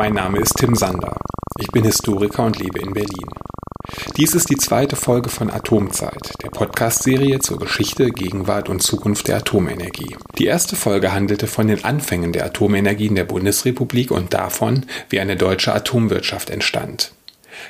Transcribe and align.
Mein 0.00 0.14
Name 0.14 0.38
ist 0.38 0.56
Tim 0.56 0.74
Sander. 0.74 1.14
Ich 1.58 1.66
bin 1.68 1.84
Historiker 1.84 2.46
und 2.46 2.58
lebe 2.58 2.78
in 2.78 2.94
Berlin. 2.94 3.28
Dies 4.16 4.32
ist 4.32 4.48
die 4.48 4.56
zweite 4.56 4.96
Folge 4.96 5.28
von 5.28 5.50
Atomzeit, 5.50 6.32
der 6.42 6.48
Podcast-Serie 6.48 7.40
zur 7.40 7.58
Geschichte, 7.58 8.08
Gegenwart 8.10 8.70
und 8.70 8.80
Zukunft 8.80 9.28
der 9.28 9.36
Atomenergie. 9.36 10.16
Die 10.38 10.46
erste 10.46 10.74
Folge 10.74 11.12
handelte 11.12 11.46
von 11.46 11.68
den 11.68 11.84
Anfängen 11.84 12.32
der 12.32 12.46
Atomenergie 12.46 13.08
in 13.08 13.14
der 13.14 13.24
Bundesrepublik 13.24 14.10
und 14.10 14.32
davon, 14.32 14.86
wie 15.10 15.20
eine 15.20 15.36
deutsche 15.36 15.74
Atomwirtschaft 15.74 16.48
entstand. 16.48 17.12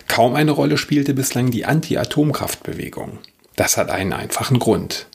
Kaum 0.06 0.36
eine 0.36 0.52
Rolle 0.52 0.78
spielte 0.78 1.14
bislang 1.14 1.50
die 1.50 1.64
Anti-Atomkraftbewegung. 1.64 3.18
Das 3.56 3.76
hat 3.76 3.90
einen 3.90 4.12
einfachen 4.12 4.60
Grund. 4.60 5.08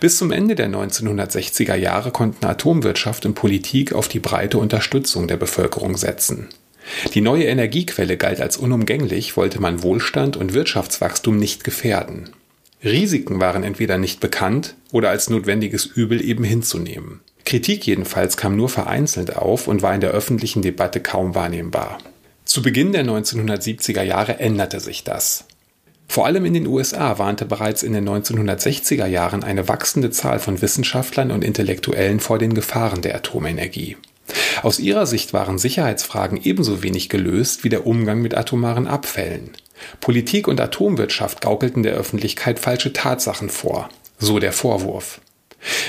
Bis 0.00 0.16
zum 0.16 0.30
Ende 0.30 0.54
der 0.54 0.68
1960er 0.68 1.74
Jahre 1.74 2.10
konnten 2.10 2.46
Atomwirtschaft 2.46 3.26
und 3.26 3.34
Politik 3.34 3.92
auf 3.92 4.08
die 4.08 4.20
breite 4.20 4.58
Unterstützung 4.58 5.28
der 5.28 5.36
Bevölkerung 5.36 5.96
setzen. 5.96 6.48
Die 7.14 7.20
neue 7.20 7.44
Energiequelle 7.44 8.16
galt 8.16 8.40
als 8.40 8.56
unumgänglich, 8.56 9.36
wollte 9.36 9.60
man 9.60 9.82
Wohlstand 9.82 10.36
und 10.36 10.54
Wirtschaftswachstum 10.54 11.36
nicht 11.36 11.64
gefährden. 11.64 12.30
Risiken 12.84 13.40
waren 13.40 13.64
entweder 13.64 13.98
nicht 13.98 14.20
bekannt 14.20 14.76
oder 14.92 15.10
als 15.10 15.28
notwendiges 15.28 15.86
Übel 15.86 16.24
eben 16.24 16.44
hinzunehmen. 16.44 17.20
Kritik 17.44 17.86
jedenfalls 17.86 18.36
kam 18.36 18.56
nur 18.56 18.68
vereinzelt 18.68 19.36
auf 19.36 19.68
und 19.68 19.82
war 19.82 19.94
in 19.94 20.00
der 20.00 20.10
öffentlichen 20.10 20.62
Debatte 20.62 21.00
kaum 21.00 21.34
wahrnehmbar. 21.34 21.98
Zu 22.44 22.62
Beginn 22.62 22.92
der 22.92 23.04
1970er 23.04 24.02
Jahre 24.02 24.38
änderte 24.38 24.80
sich 24.80 25.04
das. 25.04 25.46
Vor 26.08 26.26
allem 26.26 26.44
in 26.44 26.54
den 26.54 26.66
USA 26.66 27.18
warnte 27.18 27.44
bereits 27.44 27.82
in 27.82 27.92
den 27.92 28.08
1960er 28.08 29.06
Jahren 29.06 29.44
eine 29.44 29.68
wachsende 29.68 30.10
Zahl 30.10 30.38
von 30.38 30.62
Wissenschaftlern 30.62 31.30
und 31.30 31.44
Intellektuellen 31.44 32.20
vor 32.20 32.38
den 32.38 32.54
Gefahren 32.54 33.02
der 33.02 33.16
Atomenergie. 33.16 33.96
Aus 34.62 34.78
ihrer 34.78 35.06
Sicht 35.06 35.32
waren 35.32 35.58
Sicherheitsfragen 35.58 36.40
ebenso 36.42 36.82
wenig 36.82 37.08
gelöst 37.08 37.64
wie 37.64 37.68
der 37.68 37.86
Umgang 37.86 38.20
mit 38.20 38.36
atomaren 38.36 38.86
Abfällen. 38.86 39.50
Politik 40.00 40.48
und 40.48 40.60
Atomwirtschaft 40.60 41.40
gaukelten 41.40 41.82
der 41.82 41.94
Öffentlichkeit 41.94 42.58
falsche 42.58 42.92
Tatsachen 42.92 43.50
vor, 43.50 43.88
so 44.18 44.38
der 44.38 44.52
Vorwurf. 44.52 45.20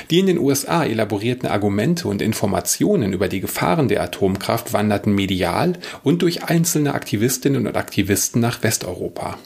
Die 0.09 0.19
in 0.19 0.27
den 0.27 0.39
USA 0.39 0.85
elaborierten 0.85 1.47
Argumente 1.47 2.07
und 2.07 2.21
Informationen 2.21 3.13
über 3.13 3.27
die 3.27 3.41
Gefahren 3.41 3.87
der 3.87 4.01
Atomkraft 4.01 4.73
wanderten 4.73 5.13
medial 5.13 5.73
und 6.03 6.21
durch 6.21 6.43
einzelne 6.43 6.93
Aktivistinnen 6.93 7.67
und 7.67 7.77
Aktivisten 7.77 8.41
nach 8.41 8.63
Westeuropa. 8.63 9.37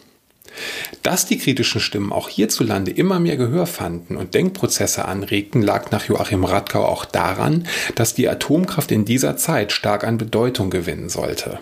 Dass 1.04 1.26
die 1.26 1.38
kritischen 1.38 1.82
Stimmen 1.82 2.12
auch 2.12 2.30
hierzulande 2.30 2.92
immer 2.92 3.20
mehr 3.20 3.38
Gehör 3.38 3.66
fanden 3.66 4.18
und 4.18 4.34
Denkprozesse 4.34 5.06
anregten, 5.06 5.62
lag 5.62 5.92
nach 5.92 6.06
Joachim 6.06 6.44
Radkau 6.44 6.86
auch 6.86 7.06
daran, 7.06 7.68
dass 7.96 8.14
die 8.14 8.30
Atomkraft 8.30 8.92
in 8.92 9.06
dieser 9.06 9.38
Zeit 9.38 9.72
stark 9.72 10.04
an 10.04 10.18
Bedeutung 10.18 10.70
gewinnen 10.70 11.10
sollte. 11.10 11.60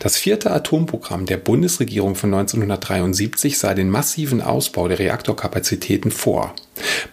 Das 0.00 0.16
vierte 0.16 0.50
Atomprogramm 0.50 1.26
der 1.26 1.36
Bundesregierung 1.36 2.14
von 2.14 2.32
1973 2.34 3.58
sah 3.58 3.74
den 3.74 3.90
massiven 3.90 4.42
Ausbau 4.42 4.88
der 4.88 4.98
Reaktorkapazitäten 4.98 6.10
vor. 6.10 6.54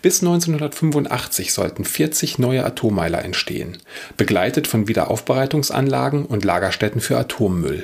Bis 0.02 0.22
1985 0.22 1.54
sollten 1.54 1.86
40 1.86 2.40
neue 2.40 2.66
Atommeiler 2.66 3.24
entstehen, 3.24 3.78
begleitet 4.18 4.68
von 4.68 4.88
Wiederaufbereitungsanlagen 4.88 6.26
und 6.26 6.46
Lagerstätten 6.46 7.02
für 7.02 7.18
Atommüll. 7.18 7.84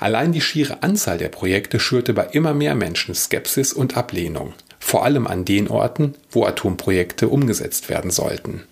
Allein 0.00 0.32
die 0.32 0.40
schiere 0.40 0.82
Anzahl 0.82 1.18
der 1.18 1.28
Projekte 1.28 1.80
schürte 1.80 2.12
bei 2.14 2.26
immer 2.32 2.54
mehr 2.54 2.74
Menschen 2.74 3.14
Skepsis 3.14 3.72
und 3.72 3.96
Ablehnung, 3.96 4.54
vor 4.78 5.04
allem 5.04 5.26
an 5.26 5.44
den 5.44 5.68
Orten, 5.68 6.14
wo 6.30 6.44
Atomprojekte 6.44 7.28
umgesetzt 7.28 7.88
werden 7.88 8.10
sollten. 8.10 8.62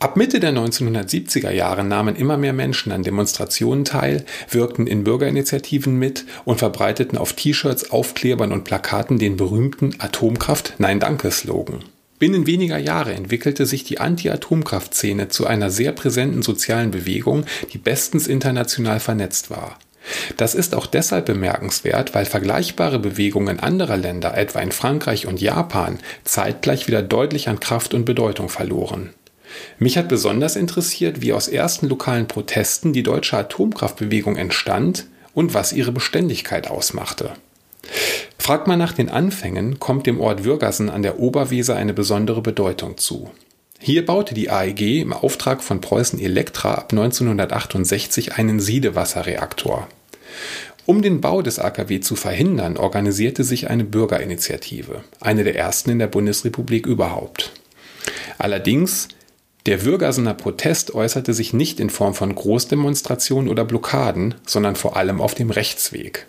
Ab 0.00 0.16
Mitte 0.16 0.38
der 0.38 0.52
1970er 0.52 1.50
Jahre 1.50 1.82
nahmen 1.82 2.14
immer 2.14 2.36
mehr 2.36 2.52
Menschen 2.52 2.92
an 2.92 3.02
Demonstrationen 3.02 3.84
teil, 3.84 4.24
wirkten 4.48 4.86
in 4.86 5.02
Bürgerinitiativen 5.02 5.98
mit 5.98 6.24
und 6.44 6.58
verbreiteten 6.58 7.18
auf 7.18 7.32
T-Shirts, 7.32 7.90
Aufklebern 7.90 8.52
und 8.52 8.62
Plakaten 8.62 9.18
den 9.18 9.36
berühmten 9.36 9.96
Atomkraft 9.98 10.74
Nein 10.78 11.00
Danke 11.00 11.32
Slogan. 11.32 11.80
Binnen 12.20 12.46
weniger 12.46 12.78
Jahre 12.78 13.12
entwickelte 13.12 13.66
sich 13.66 13.82
die 13.82 13.98
Anti-Atomkraft-Szene 13.98 15.28
zu 15.28 15.48
einer 15.48 15.70
sehr 15.70 15.90
präsenten 15.90 16.42
sozialen 16.42 16.92
Bewegung, 16.92 17.44
die 17.72 17.78
bestens 17.78 18.28
international 18.28 19.00
vernetzt 19.00 19.50
war. 19.50 19.78
Das 20.36 20.54
ist 20.54 20.74
auch 20.74 20.86
deshalb 20.86 21.26
bemerkenswert, 21.26 22.14
weil 22.14 22.24
vergleichbare 22.24 22.98
Bewegungen 22.98 23.60
anderer 23.60 23.96
Länder, 23.96 24.36
etwa 24.36 24.60
in 24.60 24.72
Frankreich 24.72 25.26
und 25.26 25.40
Japan, 25.40 25.98
zeitgleich 26.24 26.86
wieder 26.86 27.02
deutlich 27.02 27.48
an 27.48 27.60
Kraft 27.60 27.94
und 27.94 28.04
Bedeutung 28.04 28.48
verloren. 28.48 29.10
Mich 29.78 29.96
hat 29.96 30.08
besonders 30.08 30.56
interessiert, 30.56 31.22
wie 31.22 31.32
aus 31.32 31.48
ersten 31.48 31.88
lokalen 31.88 32.28
Protesten 32.28 32.92
die 32.92 33.02
deutsche 33.02 33.36
Atomkraftbewegung 33.36 34.36
entstand 34.36 35.06
und 35.34 35.54
was 35.54 35.72
ihre 35.72 35.92
Beständigkeit 35.92 36.68
ausmachte. 36.68 37.32
Fragt 38.38 38.66
man 38.66 38.78
nach 38.78 38.92
den 38.92 39.08
Anfängen, 39.08 39.78
kommt 39.78 40.06
dem 40.06 40.20
Ort 40.20 40.44
Würgassen 40.44 40.90
an 40.90 41.02
der 41.02 41.18
Oberweser 41.18 41.76
eine 41.76 41.94
besondere 41.94 42.42
Bedeutung 42.42 42.96
zu. 42.96 43.30
Hier 43.80 44.04
baute 44.04 44.34
die 44.34 44.50
AEG 44.50 45.00
im 45.02 45.12
Auftrag 45.12 45.62
von 45.62 45.80
Preußen 45.80 46.18
Elektra 46.18 46.74
ab 46.74 46.92
1968 46.92 48.34
einen 48.34 48.58
Siedewasserreaktor. 48.58 49.86
Um 50.86 51.02
den 51.02 51.20
Bau 51.20 51.42
des 51.42 51.58
AKW 51.58 52.00
zu 52.00 52.16
verhindern, 52.16 52.76
organisierte 52.76 53.44
sich 53.44 53.68
eine 53.68 53.84
Bürgerinitiative, 53.84 55.02
eine 55.20 55.44
der 55.44 55.56
ersten 55.56 55.90
in 55.90 55.98
der 55.98 56.06
Bundesrepublik 56.06 56.86
überhaupt. 56.86 57.52
Allerdings 58.38 59.08
der 59.66 59.84
Würgassener 59.84 60.32
Protest 60.32 60.94
äußerte 60.94 61.34
sich 61.34 61.52
nicht 61.52 61.78
in 61.78 61.90
Form 61.90 62.14
von 62.14 62.34
Großdemonstrationen 62.34 63.50
oder 63.50 63.66
Blockaden, 63.66 64.34
sondern 64.46 64.76
vor 64.76 64.96
allem 64.96 65.20
auf 65.20 65.34
dem 65.34 65.50
Rechtsweg. 65.50 66.24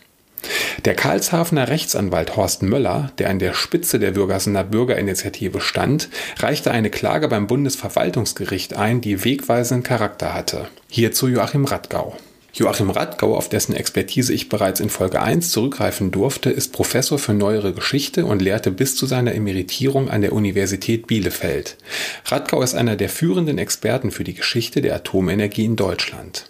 Der 0.83 0.95
Karlshafener 0.95 1.69
Rechtsanwalt 1.69 2.35
Horst 2.35 2.63
Möller, 2.63 3.11
der 3.17 3.29
an 3.29 3.39
der 3.39 3.53
Spitze 3.53 3.99
der 3.99 4.15
Würgassener 4.15 4.65
Bürgerinitiative 4.65 5.61
stand, 5.61 6.09
reichte 6.37 6.71
eine 6.71 6.89
Klage 6.89 7.27
beim 7.27 7.47
Bundesverwaltungsgericht 7.47 8.75
ein, 8.75 8.99
die 8.99 9.23
wegweisenden 9.23 9.83
Charakter 9.83 10.33
hatte. 10.33 10.67
Hierzu 10.89 11.27
Joachim 11.27 11.65
Radgau. 11.65 12.17
Joachim 12.53 12.89
Radgau, 12.89 13.35
auf 13.35 13.47
dessen 13.47 13.75
Expertise 13.75 14.33
ich 14.33 14.49
bereits 14.49 14.79
in 14.79 14.89
Folge 14.89 15.21
1 15.21 15.51
zurückgreifen 15.51 16.11
durfte, 16.11 16.49
ist 16.49 16.73
Professor 16.73 17.19
für 17.19 17.33
neuere 17.33 17.73
Geschichte 17.73 18.25
und 18.25 18.41
lehrte 18.41 18.71
bis 18.71 18.95
zu 18.95 19.05
seiner 19.05 19.35
Emeritierung 19.35 20.09
an 20.09 20.21
der 20.21 20.33
Universität 20.33 21.07
Bielefeld. 21.07 21.77
Radgau 22.25 22.61
ist 22.61 22.75
einer 22.75 22.95
der 22.95 23.09
führenden 23.09 23.57
Experten 23.57 24.11
für 24.11 24.23
die 24.23 24.33
Geschichte 24.33 24.81
der 24.81 24.95
Atomenergie 24.95 25.65
in 25.65 25.75
Deutschland. 25.75 26.48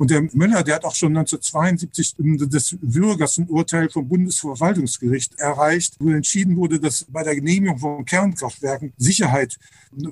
Und 0.00 0.10
der 0.10 0.22
Müller, 0.32 0.62
der 0.64 0.76
hat 0.76 0.86
auch 0.86 0.94
schon 0.94 1.14
1972 1.14 2.14
das 2.48 2.74
Würgersen-Urteil 2.80 3.90
vom 3.90 4.08
Bundesverwaltungsgericht 4.08 5.38
erreicht, 5.38 5.96
wo 6.00 6.08
entschieden 6.08 6.56
wurde, 6.56 6.80
dass 6.80 7.04
bei 7.10 7.22
der 7.22 7.34
Genehmigung 7.34 7.78
von 7.78 8.04
Kernkraftwerken 8.06 8.94
Sicherheit 8.96 9.58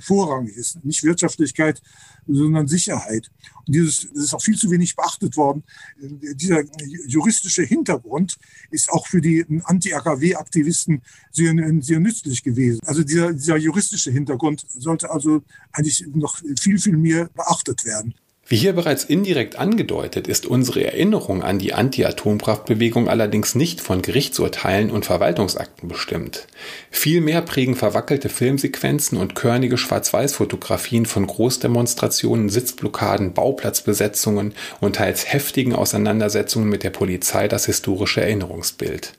vorrangig 0.00 0.54
ist. 0.58 0.84
Nicht 0.84 1.04
Wirtschaftlichkeit, 1.04 1.80
sondern 2.26 2.68
Sicherheit. 2.68 3.30
Und 3.66 3.76
dieses, 3.76 4.06
das 4.12 4.24
ist 4.24 4.34
auch 4.34 4.42
viel 4.42 4.58
zu 4.58 4.70
wenig 4.70 4.94
beachtet 4.94 5.38
worden. 5.38 5.64
Dieser 5.98 6.64
juristische 7.06 7.62
Hintergrund 7.62 8.36
ist 8.70 8.90
auch 8.90 9.06
für 9.06 9.22
die 9.22 9.46
Anti-AKW-Aktivisten 9.64 11.00
sehr, 11.32 11.54
sehr 11.80 12.00
nützlich 12.00 12.42
gewesen. 12.42 12.80
Also 12.84 13.02
dieser, 13.02 13.32
dieser 13.32 13.56
juristische 13.56 14.10
Hintergrund 14.10 14.66
sollte 14.68 15.10
also 15.10 15.40
eigentlich 15.72 16.04
noch 16.12 16.36
viel, 16.60 16.78
viel 16.78 16.98
mehr 16.98 17.30
beachtet 17.34 17.86
werden. 17.86 18.12
Wie 18.50 18.56
hier 18.56 18.72
bereits 18.72 19.04
indirekt 19.04 19.56
angedeutet, 19.56 20.26
ist 20.26 20.46
unsere 20.46 20.82
Erinnerung 20.82 21.42
an 21.42 21.58
die 21.58 21.74
Anti-Atomkraftbewegung 21.74 23.06
allerdings 23.06 23.54
nicht 23.54 23.82
von 23.82 24.00
Gerichtsurteilen 24.00 24.90
und 24.90 25.04
Verwaltungsakten 25.04 25.86
bestimmt. 25.86 26.46
Vielmehr 26.90 27.42
prägen 27.42 27.74
verwackelte 27.74 28.30
Filmsequenzen 28.30 29.18
und 29.18 29.34
körnige 29.34 29.76
Schwarz-Weiß-Fotografien 29.76 31.04
von 31.04 31.26
Großdemonstrationen, 31.26 32.48
Sitzblockaden, 32.48 33.34
Bauplatzbesetzungen 33.34 34.54
und 34.80 34.96
teils 34.96 35.30
heftigen 35.30 35.74
Auseinandersetzungen 35.74 36.70
mit 36.70 36.84
der 36.84 36.90
Polizei 36.90 37.48
das 37.48 37.66
historische 37.66 38.22
Erinnerungsbild. 38.22 39.12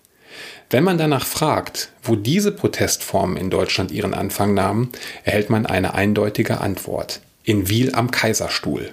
Wenn 0.71 0.83
man 0.83 0.97
danach 0.97 1.27
fragt, 1.27 1.91
wo 2.01 2.15
diese 2.15 2.51
Protestformen 2.51 3.37
in 3.37 3.51
Deutschland 3.51 3.91
ihren 3.91 4.15
Anfang 4.15 4.55
nahmen, 4.55 4.89
erhält 5.23 5.51
man 5.51 5.67
eine 5.67 5.93
eindeutige 5.93 6.61
Antwort. 6.61 7.21
In 7.43 7.69
Wiel 7.69 7.93
am 7.93 8.09
Kaiserstuhl. 8.09 8.89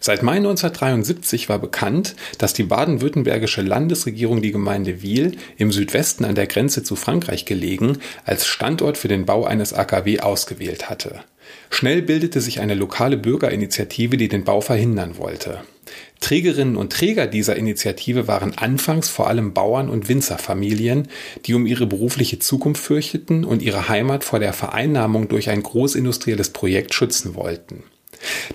Seit 0.00 0.22
Mai 0.22 0.36
1973 0.36 1.48
war 1.48 1.58
bekannt, 1.58 2.14
dass 2.38 2.52
die 2.52 2.62
baden-württembergische 2.62 3.62
Landesregierung 3.62 4.42
die 4.42 4.52
Gemeinde 4.52 5.02
Wiel, 5.02 5.36
im 5.56 5.72
Südwesten 5.72 6.24
an 6.24 6.34
der 6.34 6.46
Grenze 6.46 6.82
zu 6.82 6.94
Frankreich 6.94 7.44
gelegen, 7.44 7.98
als 8.24 8.46
Standort 8.46 8.96
für 8.96 9.08
den 9.08 9.26
Bau 9.26 9.44
eines 9.44 9.72
AKW 9.72 10.20
ausgewählt 10.20 10.88
hatte. 10.88 11.24
Schnell 11.70 12.02
bildete 12.02 12.40
sich 12.40 12.60
eine 12.60 12.74
lokale 12.74 13.16
Bürgerinitiative, 13.16 14.16
die 14.16 14.28
den 14.28 14.44
Bau 14.44 14.60
verhindern 14.60 15.18
wollte. 15.18 15.62
Trägerinnen 16.20 16.76
und 16.76 16.92
Träger 16.92 17.26
dieser 17.26 17.56
Initiative 17.56 18.28
waren 18.28 18.56
anfangs 18.56 19.08
vor 19.08 19.28
allem 19.28 19.54
Bauern 19.54 19.88
und 19.88 20.08
Winzerfamilien, 20.08 21.08
die 21.46 21.54
um 21.54 21.66
ihre 21.66 21.86
berufliche 21.86 22.38
Zukunft 22.38 22.82
fürchteten 22.82 23.44
und 23.44 23.62
ihre 23.62 23.88
Heimat 23.88 24.24
vor 24.24 24.38
der 24.38 24.52
Vereinnahmung 24.52 25.28
durch 25.28 25.48
ein 25.50 25.62
großindustrielles 25.62 26.50
Projekt 26.50 26.94
schützen 26.94 27.34
wollten. 27.34 27.84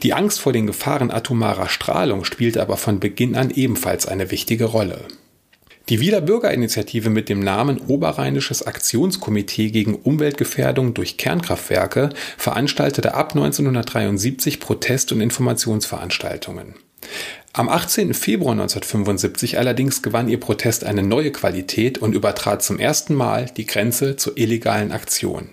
Die 0.02 0.14
Angst 0.14 0.40
vor 0.40 0.54
den 0.54 0.68
Gefahren 0.68 1.12
atomarer 1.12 1.70
Strahlung 1.70 2.26
spielte 2.26 2.62
aber 2.62 2.78
von 2.78 3.00
Beginn 3.00 3.36
an 3.36 3.50
ebenfalls 3.52 4.06
eine 4.08 4.32
wichtige 4.32 4.66
Rolle. 4.66 5.06
Die 5.90 6.00
Wieler 6.00 6.22
Bürgerinitiative 6.22 7.10
mit 7.10 7.28
dem 7.28 7.42
Namen 7.42 7.78
Oberrheinisches 7.78 8.66
Aktionskomitee 8.66 9.70
gegen 9.70 9.96
Umweltgefährdung 9.96 10.94
durch 10.94 11.18
Kernkraftwerke 11.18 12.10
veranstaltete 12.38 13.14
ab 13.16 13.36
1973 13.36 14.62
Protest- 14.62 15.12
und 15.12 15.20
Informationsveranstaltungen. 15.20 16.76
Am 17.52 17.68
18. 17.68 18.14
Februar 18.14 18.54
1975 18.54 19.58
allerdings 19.58 20.02
gewann 20.02 20.30
ihr 20.30 20.40
Protest 20.40 20.86
eine 20.86 21.04
neue 21.04 21.32
Qualität 21.32 21.98
und 21.98 22.16
übertrat 22.16 22.64
zum 22.64 22.80
ersten 22.80 23.14
Mal 23.14 23.48
die 23.58 23.66
Grenze 23.66 24.16
zur 24.16 24.38
illegalen 24.38 24.94
Aktion. 24.94 25.50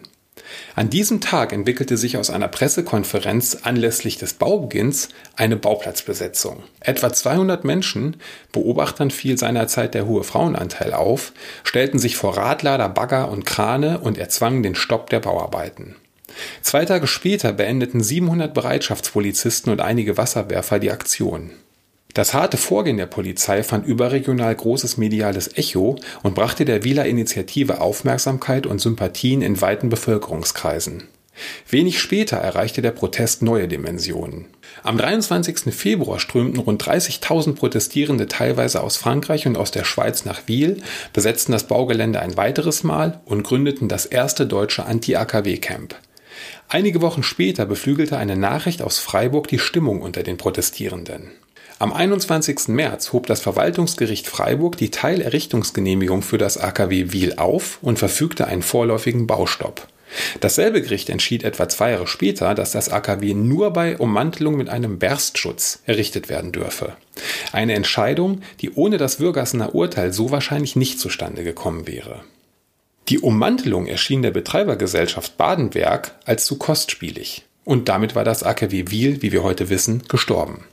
An 0.75 0.91
diesem 0.91 1.21
Tag 1.21 1.53
entwickelte 1.53 1.97
sich 1.97 2.17
aus 2.17 2.31
einer 2.31 2.49
Pressekonferenz 2.49 3.59
anlässlich 3.63 4.19
des 4.19 4.35
Baubeginns 4.35 5.09
eine 5.37 5.57
Bauplatzbesetzung. 5.57 6.63
Etwa 6.81 7.13
200 7.13 7.65
Menschen, 7.65 8.17
Beobachtern 8.53 9.11
fiel 9.11 9.39
seinerzeit 9.39 9.95
der 9.95 10.07
hohe 10.07 10.25
Frauenanteil 10.25 10.93
auf, 10.93 11.33
stellten 11.65 11.99
sich 11.99 12.17
vor 12.17 12.37
Radlader, 12.37 12.89
Bagger 12.89 13.31
und 13.31 13.47
Krane 13.47 14.01
und 14.01 14.19
erzwangen 14.19 14.63
den 14.63 14.75
Stopp 14.75 15.11
der 15.11 15.21
Bauarbeiten. 15.21 15.97
Zwei 16.63 16.85
Tage 16.85 17.07
später 17.07 17.53
beendeten 17.53 18.03
700 18.03 18.55
Bereitschaftspolizisten 18.55 19.73
und 19.73 19.81
einige 19.81 20.17
Wasserwerfer 20.17 20.79
die 20.79 20.91
Aktion. 20.91 21.51
Das 22.15 22.35
harte 22.35 22.57
Vorgehen 22.57 22.97
der 22.97 23.07
Polizei 23.07 23.63
fand 23.63 23.87
überregional 23.87 24.55
großes 24.55 24.97
mediales 24.97 25.57
Echo 25.57 25.97
und 26.23 26.35
brachte 26.35 26.65
der 26.65 26.83
Wieler 26.83 27.07
Initiative 27.07 27.81
Aufmerksamkeit 27.81 28.67
und 28.67 28.81
Sympathien 28.81 29.43
in 29.43 29.61
weiten 29.61 29.91
Bevölkerungskreisen. 29.91 31.05
Wenig 31.69 32.01
später 32.01 32.37
erreichte 32.37 32.83
der 32.83 32.91
Protest 32.91 33.43
neue 33.43 33.69
Dimensionen. 33.69 34.47
Am 34.83 34.99
23. 34.99 35.73
Februar 35.75 36.19
strömten 36.19 36.61
rund 36.61 36.83
30.000 36.83 37.55
Protestierende 37.55 38.27
teilweise 38.27 38.83
aus 38.83 38.97
Frankreich 38.97 39.47
und 39.47 39.57
aus 39.57 39.71
der 39.71 39.85
Schweiz 39.85 40.25
nach 40.25 40.43
Wiel, 40.47 40.83
besetzten 41.13 41.53
das 41.53 41.67
Baugelände 41.67 42.21
ein 42.21 42.37
weiteres 42.37 42.83
Mal 42.83 43.21
und 43.25 43.43
gründeten 43.43 43.89
das 43.89 44.05
erste 44.05 44.47
deutsche 44.47 44.85
Anti-AKW-Camp. 44.85 45.95
Einige 46.69 47.01
Wochen 47.01 47.23
später 47.23 47.67
beflügelte 47.67 48.17
eine 48.17 48.37
Nachricht 48.37 48.83
aus 48.83 48.99
Freiburg 48.99 49.49
die 49.49 49.59
Stimmung 49.59 50.03
unter 50.03 50.23
den 50.23 50.37
Protestierenden. 50.37 51.31
Am 51.81 51.95
21. 51.95 52.69
März 52.69 53.15
hob 53.15 53.27
das 53.27 53.41
Verwaltungsgericht 53.41 54.27
Freiburg 54.27 54.77
die 54.77 54.91
Teilerrichtungsgenehmigung 54.91 56.21
für 56.21 56.37
das 56.37 56.59
AKW 56.59 57.13
Wiel 57.13 57.37
auf 57.37 57.79
und 57.81 57.99
verfügte 57.99 58.47
einen 58.47 58.61
vorläufigen 58.61 59.27
Baustopp. 59.27 59.89
Dasselbe 60.41 60.83
Gericht 60.83 61.09
entschied 61.09 61.43
etwa 61.43 61.71
zwei 61.71 61.93
Jahre 61.93 62.07
später, 62.07 62.55
dass 62.55 62.73
das 62.73 62.91
AKW 62.91 63.33
nur 63.33 63.73
bei 63.73 63.97
Ummantelung 63.97 64.59
mit 64.59 64.69
einem 64.69 64.99
Berstschutz 64.99 65.81
errichtet 65.87 66.29
werden 66.29 66.53
dürfe. 66.53 66.97
Eine 67.51 67.73
Entscheidung, 67.73 68.43
die 68.61 68.73
ohne 68.73 68.99
das 68.99 69.19
Würgassener 69.19 69.75
Urteil 69.75 70.13
so 70.13 70.31
wahrscheinlich 70.31 70.77
nicht 70.77 71.01
zustande 71.01 71.45
gekommen 71.45 71.87
wäre. 71.87 72.21
Die 73.09 73.21
Ummantelung 73.21 73.87
erschien 73.87 74.21
der 74.21 74.33
Betreibergesellschaft 74.33 75.39
Badenwerk 75.39 76.15
als 76.27 76.45
zu 76.45 76.59
kostspielig. 76.59 77.47
Und 77.65 77.89
damit 77.89 78.15
war 78.15 78.25
das 78.25 78.43
AKW 78.43 78.91
Wiel, 78.91 79.23
wie 79.23 79.33
wir 79.33 79.43
heute 79.43 79.71
wissen, 79.71 80.03
gestorben. 80.09 80.67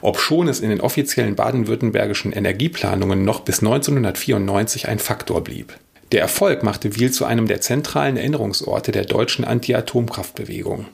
Obschon 0.00 0.48
es 0.48 0.60
in 0.60 0.70
den 0.70 0.80
offiziellen 0.80 1.34
baden-württembergischen 1.34 2.32
Energieplanungen 2.32 3.24
noch 3.24 3.40
bis 3.40 3.60
1994 3.60 4.88
ein 4.88 4.98
Faktor 4.98 5.42
blieb. 5.42 5.78
Der 6.12 6.20
Erfolg 6.20 6.62
machte 6.62 6.94
Wiel 6.96 7.10
zu 7.10 7.24
einem 7.24 7.46
der 7.46 7.62
zentralen 7.62 8.18
Erinnerungsorte 8.18 8.92
der 8.92 9.06
deutschen 9.06 9.46
Anti-Atomkraftbewegung. 9.46 10.86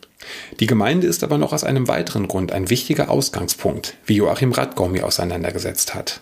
Die 0.61 0.67
Gemeinde 0.67 1.09
ist 1.09 1.25
aber 1.25 1.39
noch 1.39 1.53
aus 1.53 1.65
einem 1.65 1.89
weiteren 1.89 2.29
Grund 2.29 2.53
ein 2.53 2.71
wichtiger 2.71 3.11
Ausgangspunkt, 3.11 3.97
wie 4.07 4.17
Joachim 4.17 4.53
Radgau 4.53 4.89
auseinandergesetzt 5.03 5.95
hat. 5.95 6.21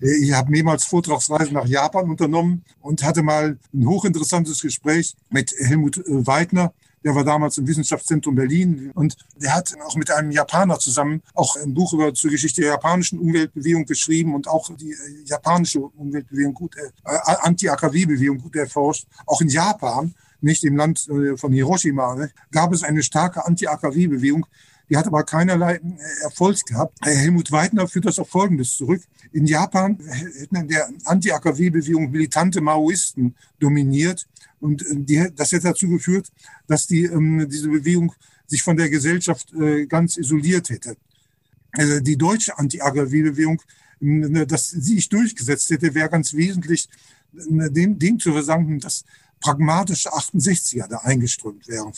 Ich 0.00 0.32
habe 0.32 0.50
mehrmals 0.50 0.84
Vortragsreisen 0.84 1.54
nach 1.54 1.66
Japan 1.66 2.10
unternommen 2.10 2.64
und 2.80 3.02
hatte 3.02 3.22
mal 3.22 3.58
ein 3.72 3.86
hochinteressantes 3.86 4.62
Gespräch 4.62 5.14
mit 5.30 5.52
Helmut 5.58 6.02
Weidner, 6.06 6.72
der 7.04 7.14
war 7.14 7.24
damals 7.24 7.58
im 7.58 7.66
Wissenschaftszentrum 7.66 8.34
Berlin 8.34 8.90
und 8.94 9.16
der 9.36 9.54
hat 9.54 9.74
auch 9.86 9.96
mit 9.96 10.10
einem 10.10 10.30
Japaner 10.30 10.78
zusammen 10.78 11.22
auch 11.34 11.56
ein 11.56 11.74
Buch 11.74 11.92
über 11.92 12.12
zur 12.14 12.30
Geschichte 12.30 12.60
der 12.60 12.72
japanischen 12.72 13.18
Umweltbewegung 13.18 13.86
geschrieben 13.86 14.34
und 14.34 14.48
auch 14.48 14.74
die 14.76 14.92
äh, 14.92 14.96
japanische 15.24 15.80
Umweltbewegung 15.80 16.54
gut, 16.54 16.76
äh, 16.76 16.90
Anti-AKW-Bewegung 17.04 18.38
gut 18.38 18.56
erforscht. 18.56 19.06
Auch 19.26 19.40
in 19.40 19.48
Japan, 19.48 20.14
nicht 20.40 20.64
im 20.64 20.76
Land 20.76 21.08
äh, 21.08 21.36
von 21.36 21.52
Hiroshima, 21.52 22.14
ne, 22.14 22.30
gab 22.50 22.72
es 22.72 22.82
eine 22.82 23.02
starke 23.02 23.44
Anti-AKW-Bewegung, 23.46 24.46
die 24.90 24.96
hat 24.96 25.06
aber 25.06 25.22
keinerlei 25.22 25.76
äh, 25.76 25.80
Erfolg 26.24 26.66
gehabt. 26.66 26.98
Helmut 27.02 27.52
Weidner 27.52 27.86
führt 27.86 28.06
das 28.06 28.18
auf 28.18 28.28
Folgendes 28.28 28.76
zurück. 28.76 29.02
In 29.32 29.46
Japan 29.46 29.98
hätten 30.00 30.68
der 30.68 30.88
Anti-AKW-Bewegung 31.04 32.10
militante 32.10 32.60
Maoisten 32.60 33.36
dominiert. 33.60 34.26
Und 34.60 34.82
äh, 34.82 34.94
die, 34.96 35.26
das 35.34 35.52
hätte 35.52 35.68
dazu 35.68 35.88
geführt, 35.88 36.30
dass 36.66 36.86
die, 36.86 37.04
ähm, 37.04 37.48
diese 37.48 37.68
Bewegung 37.68 38.12
sich 38.46 38.62
von 38.62 38.76
der 38.76 38.90
Gesellschaft 38.90 39.52
äh, 39.54 39.86
ganz 39.86 40.16
isoliert 40.16 40.70
hätte. 40.70 40.96
Also 41.72 42.00
die 42.00 42.16
deutsche 42.16 42.58
Anti-AKW-Bewegung, 42.58 43.62
äh, 44.00 44.46
dass 44.46 44.70
sie 44.70 44.94
sich 44.94 45.08
durchgesetzt 45.08 45.70
hätte, 45.70 45.94
wäre 45.94 46.08
ganz 46.08 46.34
wesentlich 46.34 46.88
äh, 47.34 47.70
dem, 47.70 47.98
dem 47.98 48.18
zu 48.18 48.32
versanken, 48.32 48.80
dass 48.80 49.04
pragmatische 49.40 50.12
68er 50.12 50.86
da 50.86 50.98
eingeströmt 50.98 51.66
wären. 51.66 51.92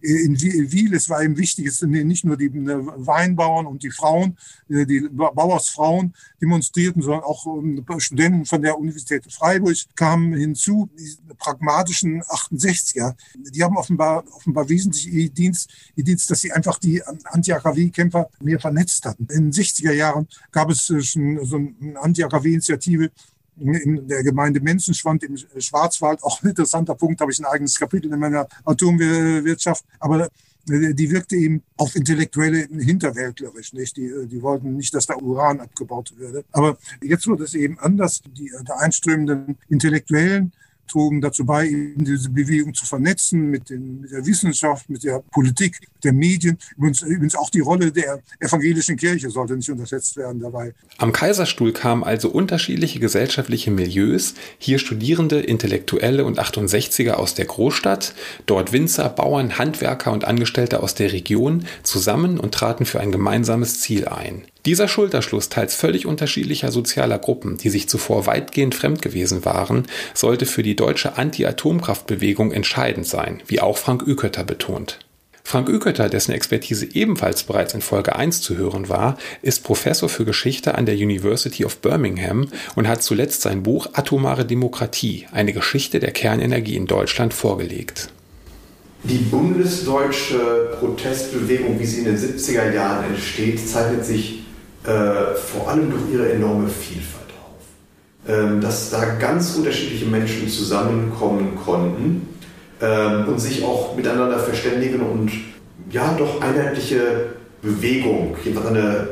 In 0.00 0.40
Wiel, 0.40 0.94
es 0.94 1.08
war 1.08 1.22
eben 1.22 1.36
wichtig, 1.36 1.66
es 1.66 1.78
sind 1.78 1.92
nicht 1.92 2.24
nur 2.24 2.36
die 2.36 2.50
ne, 2.50 2.84
Weinbauern 2.84 3.66
und 3.66 3.84
die 3.84 3.90
Frauen, 3.90 4.36
äh, 4.68 4.84
die 4.84 5.08
Bauersfrauen 5.08 6.12
demonstrierten, 6.40 7.02
sondern 7.02 7.22
auch 7.22 7.46
ähm, 7.46 7.84
Studenten 7.98 8.44
von 8.44 8.62
der 8.62 8.78
Universität 8.78 9.32
Freiburg 9.32 9.76
kamen 9.94 10.34
hinzu. 10.34 10.90
Die 10.98 11.34
pragmatischen 11.38 12.20
68er, 12.22 13.14
die 13.36 13.62
haben 13.62 13.76
offenbar, 13.76 14.24
offenbar 14.32 14.68
wesentlich 14.68 15.06
ihr 15.06 15.30
Dienst, 15.30 15.70
ihr 15.94 16.02
Dienst, 16.02 16.28
dass 16.30 16.40
sie 16.40 16.52
einfach 16.52 16.78
die 16.78 17.00
Anti-AKW-Kämpfer 17.04 18.28
mehr 18.40 18.58
vernetzt 18.58 19.04
hatten. 19.04 19.28
In 19.30 19.50
den 19.50 19.52
60er 19.52 19.92
Jahren 19.92 20.26
gab 20.50 20.68
es 20.68 20.86
schon 20.86 21.44
so 21.44 21.56
eine 21.56 22.00
Anti-AKW-Initiative, 22.00 23.12
in 23.58 24.08
der 24.08 24.22
Gemeinde 24.22 24.60
Menzenschwand 24.60 25.24
im 25.24 25.36
Schwarzwald, 25.36 26.22
auch 26.22 26.42
ein 26.42 26.50
interessanter 26.50 26.94
Punkt, 26.94 27.20
habe 27.20 27.32
ich 27.32 27.38
ein 27.38 27.44
eigenes 27.44 27.78
Kapitel 27.78 28.12
in 28.12 28.18
meiner 28.18 28.48
Atomwirtschaft, 28.64 29.84
aber 30.00 30.30
äh, 30.68 30.94
die 30.94 31.10
wirkte 31.10 31.36
eben 31.36 31.62
auf 31.76 31.94
Intellektuelle 31.96 32.68
hinterwäldlerisch, 32.70 33.72
nicht? 33.72 33.96
Die, 33.96 34.10
die 34.26 34.42
wollten 34.42 34.76
nicht, 34.76 34.94
dass 34.94 35.06
da 35.06 35.16
Uran 35.16 35.60
abgebaut 35.60 36.14
würde. 36.16 36.44
Aber 36.52 36.78
jetzt 37.02 37.26
wird 37.26 37.40
es 37.40 37.54
eben 37.54 37.78
anders. 37.78 38.22
Die 38.36 38.50
der 38.66 38.78
einströmenden 38.78 39.58
Intellektuellen 39.68 40.52
trugen 40.88 41.20
dazu 41.20 41.44
bei, 41.44 41.68
diese 41.96 42.30
Bewegung 42.30 42.74
zu 42.74 42.86
vernetzen 42.86 43.50
mit, 43.50 43.70
den, 43.70 44.00
mit 44.00 44.12
der 44.12 44.24
Wissenschaft, 44.26 44.88
mit 44.90 45.04
der 45.04 45.22
Politik, 45.30 45.78
der 46.04 46.12
Medien. 46.12 46.58
Übrigens, 46.76 47.02
übrigens 47.02 47.34
auch 47.34 47.50
die 47.50 47.60
Rolle 47.60 47.90
der 47.92 48.20
evangelischen 48.40 48.96
Kirche 48.96 49.30
sollte 49.30 49.56
nicht 49.56 49.70
unterschätzt 49.70 50.16
werden 50.16 50.40
dabei. 50.40 50.74
Am 50.98 51.12
Kaiserstuhl 51.12 51.72
kamen 51.72 52.04
also 52.04 52.28
unterschiedliche 52.28 53.00
gesellschaftliche 53.00 53.70
Milieus, 53.70 54.34
hier 54.58 54.78
Studierende, 54.78 55.40
Intellektuelle 55.40 56.24
und 56.24 56.38
68er 56.38 57.12
aus 57.12 57.34
der 57.34 57.46
Großstadt, 57.46 58.14
dort 58.46 58.72
Winzer, 58.72 59.08
Bauern, 59.08 59.58
Handwerker 59.58 60.12
und 60.12 60.24
Angestellte 60.24 60.82
aus 60.82 60.94
der 60.94 61.12
Region 61.12 61.64
zusammen 61.82 62.38
und 62.38 62.52
traten 62.54 62.84
für 62.84 63.00
ein 63.00 63.12
gemeinsames 63.12 63.80
Ziel 63.80 64.08
ein. 64.08 64.44
Dieser 64.64 64.86
Schulterschluss 64.86 65.48
teils 65.48 65.74
völlig 65.74 66.06
unterschiedlicher 66.06 66.70
sozialer 66.70 67.18
Gruppen, 67.18 67.58
die 67.58 67.68
sich 67.68 67.88
zuvor 67.88 68.26
weitgehend 68.26 68.76
fremd 68.76 69.02
gewesen 69.02 69.44
waren, 69.44 69.86
sollte 70.14 70.46
für 70.46 70.62
die 70.62 70.76
deutsche 70.76 71.18
Anti-Atomkraftbewegung 71.18 72.52
entscheidend 72.52 73.06
sein, 73.06 73.42
wie 73.48 73.60
auch 73.60 73.76
Frank 73.76 74.02
Ükötter 74.06 74.44
betont. 74.44 75.00
Frank 75.42 75.68
Ükötter, 75.68 76.08
dessen 76.08 76.30
Expertise 76.30 76.86
ebenfalls 76.94 77.42
bereits 77.42 77.74
in 77.74 77.80
Folge 77.80 78.14
1 78.14 78.40
zu 78.40 78.56
hören 78.56 78.88
war, 78.88 79.18
ist 79.42 79.64
Professor 79.64 80.08
für 80.08 80.24
Geschichte 80.24 80.76
an 80.76 80.86
der 80.86 80.94
University 80.94 81.64
of 81.64 81.78
Birmingham 81.78 82.46
und 82.76 82.86
hat 82.86 83.02
zuletzt 83.02 83.42
sein 83.42 83.64
Buch 83.64 83.88
Atomare 83.94 84.44
Demokratie, 84.44 85.26
eine 85.32 85.52
Geschichte 85.52 85.98
der 85.98 86.12
Kernenergie 86.12 86.76
in 86.76 86.86
Deutschland 86.86 87.34
vorgelegt. 87.34 88.10
Die 89.02 89.18
bundesdeutsche 89.18 90.76
Protestbewegung, 90.78 91.80
wie 91.80 91.86
sie 91.86 91.98
in 91.98 92.04
den 92.04 92.16
70er 92.16 92.72
Jahren 92.72 93.06
entsteht, 93.06 93.58
zeichnet 93.58 94.04
sich 94.04 94.44
äh, 94.84 95.34
vor 95.34 95.68
allem 95.68 95.90
durch 95.90 96.02
ihre 96.12 96.32
enorme 96.32 96.68
Vielfalt 96.68 97.28
auf. 97.40 98.34
Ähm, 98.34 98.60
dass 98.60 98.90
da 98.90 99.04
ganz 99.16 99.54
unterschiedliche 99.56 100.06
Menschen 100.06 100.48
zusammenkommen 100.48 101.56
konnten 101.64 102.28
ähm, 102.80 103.28
und 103.28 103.38
sich 103.38 103.64
auch 103.64 103.96
miteinander 103.96 104.38
verständigen 104.38 105.00
und 105.00 105.30
ja, 105.90 106.14
doch 106.18 106.40
einheitliche 106.40 107.26
Bewegung, 107.62 108.36
jedenfalls 108.44 108.68
eine 108.68 109.08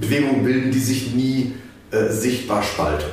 Bewegung 0.00 0.44
bilden, 0.44 0.70
die 0.70 0.78
sich 0.78 1.14
nie 1.14 1.54
äh, 1.90 2.08
sichtbar 2.08 2.62
spaltet. 2.62 3.12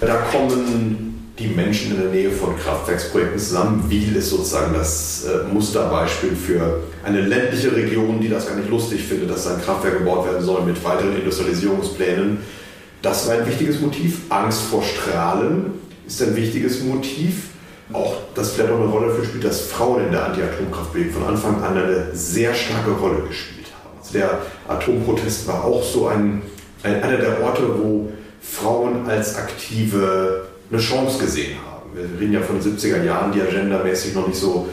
Da 0.00 0.16
kommen 0.16 1.13
die 1.38 1.48
Menschen 1.48 1.92
in 1.92 2.00
der 2.00 2.10
Nähe 2.10 2.30
von 2.30 2.56
Kraftwerksprojekten 2.56 3.38
zusammen. 3.38 3.84
Wiel 3.88 4.14
ist 4.14 4.30
sozusagen 4.30 4.72
das 4.72 5.24
äh, 5.24 5.52
Musterbeispiel 5.52 6.36
für 6.36 6.84
eine 7.04 7.22
ländliche 7.22 7.74
Region, 7.74 8.20
die 8.20 8.28
das 8.28 8.46
gar 8.46 8.56
nicht 8.56 8.70
lustig 8.70 9.02
findet, 9.02 9.30
dass 9.30 9.46
ein 9.48 9.60
Kraftwerk 9.60 9.98
gebaut 9.98 10.26
werden 10.26 10.44
soll 10.44 10.62
mit 10.62 10.82
weiteren 10.84 11.16
Industrialisierungsplänen. 11.16 12.38
Das 13.02 13.26
war 13.28 13.34
ein 13.34 13.46
wichtiges 13.46 13.80
Motiv. 13.80 14.20
Angst 14.28 14.62
vor 14.62 14.82
Strahlen 14.82 15.72
ist 16.06 16.22
ein 16.22 16.36
wichtiges 16.36 16.82
Motiv. 16.82 17.48
Auch 17.92 18.16
das 18.34 18.52
vielleicht 18.52 18.72
auch 18.72 18.80
eine 18.80 18.86
Rolle 18.86 19.08
dafür 19.08 19.24
spielt, 19.24 19.44
dass 19.44 19.60
Frauen 19.62 20.06
in 20.06 20.12
der 20.12 20.26
Anti-Atomkraftbewegung 20.26 21.14
von 21.14 21.24
Anfang 21.24 21.62
an 21.62 21.76
eine 21.76 22.06
sehr 22.14 22.54
starke 22.54 22.92
Rolle 22.92 23.22
gespielt 23.28 23.66
haben. 23.82 23.98
Also 23.98 24.12
der 24.14 24.38
Atomprotest 24.68 25.48
war 25.48 25.64
auch 25.64 25.82
so 25.82 26.06
ein, 26.06 26.42
ein 26.82 27.02
einer 27.02 27.18
der 27.18 27.42
Orte, 27.42 27.62
wo 27.78 28.10
Frauen 28.40 29.06
als 29.06 29.36
aktive 29.36 30.46
eine 30.70 30.80
Chance 30.80 31.18
gesehen 31.18 31.56
haben. 31.66 31.90
Wir 31.94 32.20
reden 32.20 32.32
ja 32.32 32.40
von 32.40 32.60
den 32.60 32.76
70er 32.76 33.04
Jahren, 33.04 33.32
die 33.32 33.40
agendamäßig 33.40 34.14
noch 34.14 34.26
nicht 34.26 34.38
so 34.38 34.68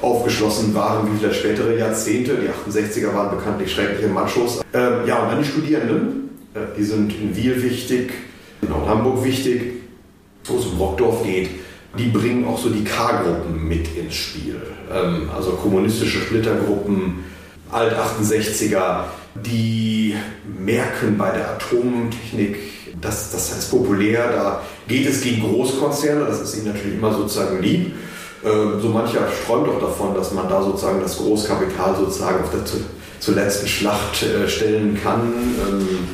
aufgeschlossen 0.00 0.74
waren 0.74 1.08
wie 1.12 1.18
vielleicht 1.18 1.40
spätere 1.40 1.76
Jahrzehnte. 1.78 2.36
Die 2.36 2.48
68er 2.48 3.14
waren 3.14 3.36
bekanntlich 3.36 3.72
schreckliche 3.72 4.08
Machos. 4.08 4.60
Ähm, 4.72 5.06
ja, 5.06 5.22
und 5.22 5.30
dann 5.30 5.42
die 5.42 5.48
Studierenden, 5.48 6.30
äh, 6.54 6.60
die 6.76 6.84
sind 6.84 7.12
in 7.12 7.36
Wiel 7.36 7.62
wichtig, 7.62 8.12
in 8.62 8.68
Hamburg 8.68 9.24
wichtig, 9.24 9.62
wo 10.44 10.58
es 10.58 10.66
um 10.66 10.78
Brockdorf 10.78 11.22
geht. 11.24 11.50
Die 11.98 12.08
bringen 12.08 12.44
auch 12.44 12.58
so 12.58 12.70
die 12.70 12.84
K-Gruppen 12.84 13.68
mit 13.68 13.96
ins 13.96 14.14
Spiel. 14.14 14.60
Ähm, 14.92 15.30
also 15.34 15.52
kommunistische 15.52 16.20
Splittergruppen, 16.20 17.24
Alt-68er, 17.70 19.04
die 19.34 20.14
merken 20.58 21.16
bei 21.16 21.30
der 21.30 21.50
Atomtechnik, 21.50 22.56
das, 23.00 23.30
das 23.32 23.54
heißt 23.54 23.70
populär, 23.70 24.30
da 24.32 24.62
geht 24.88 25.06
es 25.06 25.20
gegen 25.22 25.42
Großkonzerne, 25.42 26.24
das 26.26 26.40
ist 26.40 26.56
ihnen 26.56 26.66
natürlich 26.66 26.98
immer 26.98 27.12
sozusagen 27.12 27.60
lieb. 27.62 27.92
Ähm, 28.44 28.80
so 28.80 28.88
mancher 28.88 29.20
träumt 29.46 29.66
doch 29.66 29.80
davon, 29.80 30.14
dass 30.14 30.32
man 30.32 30.48
da 30.48 30.62
sozusagen 30.62 31.00
das 31.00 31.16
Großkapital 31.16 31.96
sozusagen 31.96 32.44
auf 32.44 32.50
der, 32.50 32.62
zur 33.20 33.34
letzten 33.34 33.66
Schlacht 33.66 34.22
äh, 34.22 34.48
stellen 34.48 34.98
kann. 35.02 35.32
Ähm, 35.66 36.08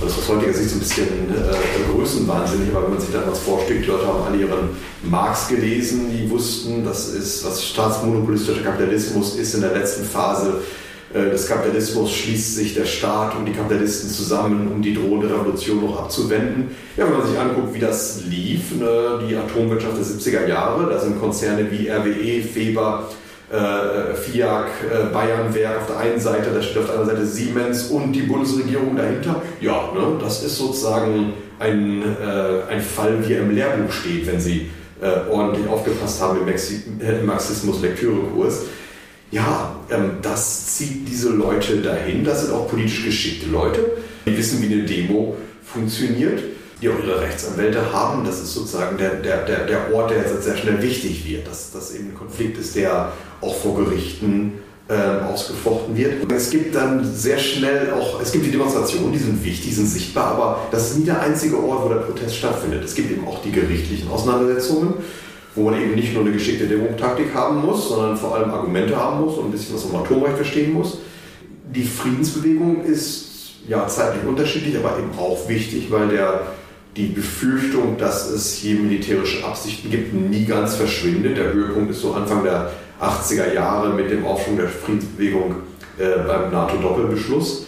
das 0.00 0.12
ist 0.12 0.18
aus 0.18 0.28
heutiger 0.30 0.52
Sicht 0.52 0.70
so 0.70 0.76
ein 0.76 0.80
bisschen 0.80 1.06
äh, 1.06 1.92
größenwahnsinnig, 1.92 2.70
aber 2.74 2.84
wenn 2.84 2.94
man 2.94 3.00
sich 3.00 3.12
da 3.12 3.22
was 3.26 3.38
vorstellt, 3.40 3.84
die 3.84 3.88
Leute 3.88 4.06
haben 4.06 4.24
alle 4.24 4.38
ihren 4.38 4.70
Marx 5.02 5.48
gelesen, 5.48 6.10
die 6.10 6.28
wussten, 6.28 6.84
das 6.84 7.08
ist, 7.08 7.44
was 7.44 7.64
staatsmonopolistischer 7.64 8.62
Kapitalismus 8.62 9.36
ist 9.36 9.54
in 9.54 9.60
der 9.60 9.74
letzten 9.74 10.04
Phase 10.04 10.60
des 11.14 11.46
Kapitalismus 11.46 12.10
schließt 12.12 12.56
sich 12.56 12.74
der 12.74 12.86
Staat 12.86 13.36
und 13.36 13.44
die 13.44 13.52
Kapitalisten 13.52 14.08
zusammen, 14.08 14.70
um 14.72 14.80
die 14.80 14.94
drohende 14.94 15.28
Revolution 15.28 15.84
noch 15.84 16.04
abzuwenden. 16.04 16.70
Ja, 16.96 17.04
wenn 17.04 17.18
man 17.18 17.26
sich 17.26 17.38
anguckt, 17.38 17.74
wie 17.74 17.80
das 17.80 18.22
lief, 18.24 18.74
ne, 18.78 19.20
die 19.28 19.36
Atomwirtschaft 19.36 19.98
der 19.98 20.04
70er 20.04 20.48
Jahre, 20.48 20.90
da 20.90 20.98
sind 20.98 21.20
Konzerne 21.20 21.70
wie 21.70 21.88
RWE, 21.90 22.42
Feber, 22.42 23.08
äh, 23.52 24.14
FIAC, 24.14 24.66
äh, 24.66 25.12
Bayernwerk 25.12 25.80
auf 25.80 25.86
der 25.88 25.98
einen 25.98 26.20
Seite, 26.20 26.50
da 26.54 26.62
steht 26.62 26.78
auf 26.78 26.86
der 26.86 26.98
anderen 26.98 27.16
Seite 27.16 27.26
Siemens 27.26 27.88
und 27.88 28.12
die 28.12 28.22
Bundesregierung 28.22 28.96
dahinter. 28.96 29.42
Ja, 29.60 29.92
ne, 29.94 30.18
das 30.20 30.42
ist 30.42 30.56
sozusagen 30.56 31.34
ein, 31.58 32.02
äh, 32.02 32.72
ein 32.72 32.80
Fall, 32.80 33.18
wie 33.26 33.34
er 33.34 33.42
im 33.42 33.54
Lehrbuch 33.54 33.92
steht, 33.92 34.26
wenn 34.26 34.40
Sie 34.40 34.70
äh, 35.02 35.30
ordentlich 35.30 35.68
aufgepasst 35.68 36.22
haben 36.22 36.38
im, 36.40 36.48
im 36.48 37.26
Marxismus-Lektürekurs 37.26 38.62
ja, 39.32 39.74
ähm, 39.90 40.18
das 40.20 40.76
zieht 40.76 41.08
diese 41.08 41.30
Leute 41.30 41.78
dahin. 41.78 42.22
Das 42.22 42.42
sind 42.42 42.54
auch 42.54 42.68
politisch 42.68 43.04
geschickte 43.04 43.50
Leute, 43.50 43.84
die 44.26 44.36
wissen, 44.36 44.62
wie 44.62 44.72
eine 44.72 44.84
Demo 44.84 45.36
funktioniert, 45.64 46.40
die 46.80 46.88
auch 46.90 46.98
ihre 47.02 47.20
Rechtsanwälte 47.20 47.92
haben. 47.92 48.24
Das 48.24 48.40
ist 48.40 48.52
sozusagen 48.52 48.98
der, 48.98 49.14
der, 49.14 49.44
der, 49.46 49.66
der 49.66 49.94
Ort, 49.94 50.10
der 50.10 50.18
jetzt 50.18 50.42
sehr 50.44 50.56
schnell 50.56 50.80
wichtig 50.82 51.26
wird, 51.26 51.48
dass 51.48 51.72
das 51.72 51.94
eben 51.94 52.10
ein 52.10 52.14
Konflikt 52.14 52.58
ist, 52.58 52.76
der 52.76 53.12
auch 53.40 53.56
vor 53.56 53.82
Gerichten 53.82 54.52
äh, 54.88 55.24
ausgefochten 55.24 55.96
wird. 55.96 56.30
Es 56.30 56.50
gibt 56.50 56.74
dann 56.74 57.02
sehr 57.14 57.38
schnell 57.38 57.94
auch, 57.94 58.20
es 58.20 58.32
gibt 58.32 58.44
die 58.44 58.50
Demonstrationen, 58.50 59.12
die 59.12 59.18
sind 59.18 59.42
wichtig, 59.42 59.68
die 59.68 59.74
sind 59.74 59.86
sichtbar, 59.86 60.26
aber 60.26 60.66
das 60.70 60.90
ist 60.90 60.98
nie 60.98 61.04
der 61.04 61.22
einzige 61.22 61.56
Ort, 61.56 61.84
wo 61.84 61.88
der 61.88 62.00
Protest 62.00 62.36
stattfindet. 62.36 62.84
Es 62.84 62.94
gibt 62.94 63.10
eben 63.10 63.26
auch 63.26 63.40
die 63.40 63.52
gerichtlichen 63.52 64.10
Auseinandersetzungen 64.10 64.94
wo 65.54 65.68
man 65.68 65.80
eben 65.80 65.94
nicht 65.94 66.14
nur 66.14 66.22
eine 66.22 66.32
geschickte 66.32 66.66
Demokratik 66.66 67.34
haben 67.34 67.60
muss, 67.60 67.88
sondern 67.88 68.16
vor 68.16 68.34
allem 68.34 68.50
Argumente 68.50 68.96
haben 68.96 69.20
muss 69.20 69.36
und 69.36 69.46
ein 69.46 69.50
bisschen 69.52 69.74
was 69.74 69.84
vom 69.84 69.96
Atomrecht 69.96 70.36
verstehen 70.36 70.72
muss. 70.72 70.98
Die 71.74 71.84
Friedensbewegung 71.84 72.84
ist 72.84 73.28
ja 73.68 73.86
zeitlich 73.86 74.24
unterschiedlich, 74.24 74.76
aber 74.76 74.98
eben 74.98 75.10
auch 75.18 75.48
wichtig, 75.48 75.90
weil 75.90 76.08
der, 76.08 76.40
die 76.96 77.06
Befürchtung, 77.06 77.96
dass 77.98 78.28
es 78.30 78.54
hier 78.54 78.76
militärische 78.76 79.44
Absichten 79.44 79.90
gibt, 79.90 80.14
nie 80.14 80.44
ganz 80.44 80.76
verschwindet. 80.76 81.36
Der 81.36 81.52
Höhepunkt 81.52 81.90
ist 81.90 82.00
so 82.00 82.14
Anfang 82.14 82.44
der 82.44 82.70
80er 83.00 83.52
Jahre 83.52 83.92
mit 83.92 84.10
dem 84.10 84.24
Aufschwung 84.24 84.56
der 84.56 84.68
Friedensbewegung 84.68 85.56
äh, 85.98 86.26
beim 86.26 86.50
NATO-Doppelbeschluss. 86.50 87.66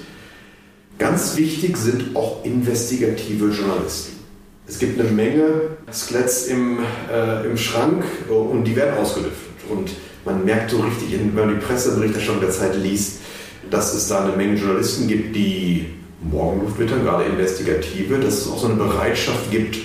Ganz 0.99 1.37
wichtig 1.37 1.76
sind 1.76 2.14
auch 2.14 2.45
investigative 2.45 3.47
Journalisten. 3.47 4.13
Es 4.66 4.78
gibt 4.78 4.99
eine 4.99 5.11
Menge 5.11 5.44
Skeletts 5.92 6.47
im, 6.47 6.78
äh, 7.12 7.47
im 7.47 7.56
Schrank 7.56 8.04
und 8.28 8.64
die 8.64 8.75
werden 8.75 8.97
ausgelüftet. 8.99 9.52
Und 9.68 9.90
man 10.25 10.44
merkt 10.44 10.71
so 10.71 10.80
richtig, 10.80 11.12
wenn 11.12 11.35
man 11.35 11.61
die 11.61 11.64
Presseberichterstattung 11.64 12.40
der 12.40 12.50
Zeit 12.50 12.75
liest, 12.76 13.21
dass 13.71 13.94
es 13.94 14.09
da 14.09 14.25
eine 14.25 14.37
Menge 14.37 14.54
Journalisten 14.54 15.06
gibt, 15.06 15.37
die 15.37 15.87
Morgenluft 16.23 16.78
wittern, 16.78 17.04
gerade 17.04 17.25
investigative, 17.25 18.18
dass 18.18 18.38
es 18.38 18.49
auch 18.49 18.59
so 18.59 18.66
eine 18.66 18.76
Bereitschaft 18.76 19.50
gibt, 19.50 19.76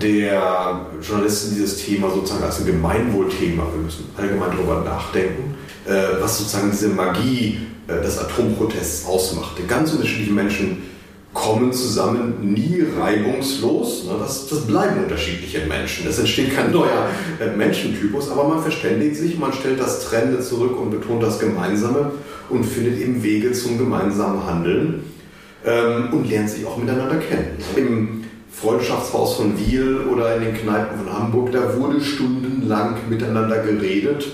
der 0.00 0.86
Journalisten 1.02 1.54
dieses 1.54 1.84
Thema 1.84 2.10
sozusagen 2.10 2.44
als 2.44 2.60
ein 2.60 2.66
Gemeinwohlthema, 2.66 3.66
wir 3.74 3.82
müssen 3.82 4.06
allgemein 4.16 4.50
darüber 4.52 4.82
nachdenken, 4.84 5.54
äh, 5.86 6.20
was 6.20 6.38
sozusagen 6.38 6.70
diese 6.70 6.88
Magie 6.88 7.58
äh, 7.86 8.02
des 8.02 8.18
Atomprotests 8.18 9.06
ausmachte. 9.06 9.62
Ganz 9.64 9.92
unterschiedliche 9.92 10.32
Menschen 10.32 10.82
kommen 11.38 11.72
zusammen 11.72 12.52
nie 12.52 12.84
reibungslos. 12.98 14.04
Ne? 14.04 14.12
Das, 14.18 14.48
das 14.48 14.66
bleiben 14.66 15.04
unterschiedliche 15.04 15.66
Menschen. 15.66 16.08
Es 16.08 16.18
entsteht 16.18 16.54
kein 16.54 16.72
neuer 16.72 17.08
äh, 17.40 17.56
Menschentypus, 17.56 18.30
aber 18.30 18.48
man 18.48 18.62
verständigt 18.62 19.16
sich, 19.16 19.38
man 19.38 19.52
stellt 19.52 19.80
das 19.80 20.04
Trennende 20.04 20.40
zurück 20.40 20.78
und 20.80 20.90
betont 20.90 21.22
das 21.22 21.38
Gemeinsame 21.38 22.12
und 22.48 22.64
findet 22.64 22.98
eben 23.00 23.22
Wege 23.22 23.52
zum 23.52 23.78
gemeinsamen 23.78 24.44
Handeln 24.46 25.04
ähm, 25.64 26.12
und 26.12 26.28
lernt 26.28 26.50
sich 26.50 26.66
auch 26.66 26.76
miteinander 26.76 27.16
kennen. 27.16 27.56
Im 27.76 28.24
Freundschaftshaus 28.50 29.36
von 29.36 29.56
Wiel 29.58 30.00
oder 30.12 30.36
in 30.36 30.42
den 30.42 30.54
Kneipen 30.54 30.98
von 30.98 31.12
Hamburg, 31.12 31.52
da 31.52 31.78
wurde 31.78 32.00
stundenlang 32.00 32.96
miteinander 33.08 33.58
geredet 33.58 34.26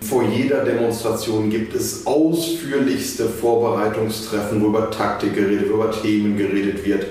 vor 0.00 0.22
jeder 0.22 0.64
Demonstration 0.64 1.50
gibt 1.50 1.74
es 1.74 2.06
ausführlichste 2.06 3.28
Vorbereitungstreffen, 3.28 4.62
wo 4.62 4.68
über 4.68 4.90
Taktik 4.90 5.34
geredet, 5.34 5.66
über 5.66 5.90
Themen 5.90 6.36
geredet 6.36 6.84
wird. 6.86 7.06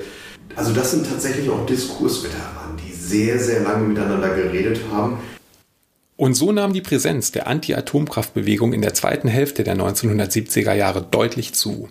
Also 0.56 0.74
das 0.74 0.92
sind 0.92 1.08
tatsächlich 1.08 1.50
auch 1.50 1.66
Diskursveteranen, 1.66 2.78
die 2.84 2.92
sehr, 2.94 3.40
sehr 3.40 3.62
lange 3.62 3.88
miteinander 3.88 4.34
geredet 4.34 4.80
haben. 4.92 5.20
Und 6.16 6.34
so 6.34 6.52
nahm 6.52 6.74
die 6.74 6.82
Präsenz 6.82 7.32
der 7.32 7.48
Anti-Atomkraftbewegung 7.48 8.74
in 8.74 8.82
der 8.82 8.96
zweiten 8.96 9.28
Hälfte 9.28 9.64
der 9.64 9.78
1970er 9.78 10.74
Jahre 10.74 11.04
deutlich 11.04 11.54
zu. 11.54 11.90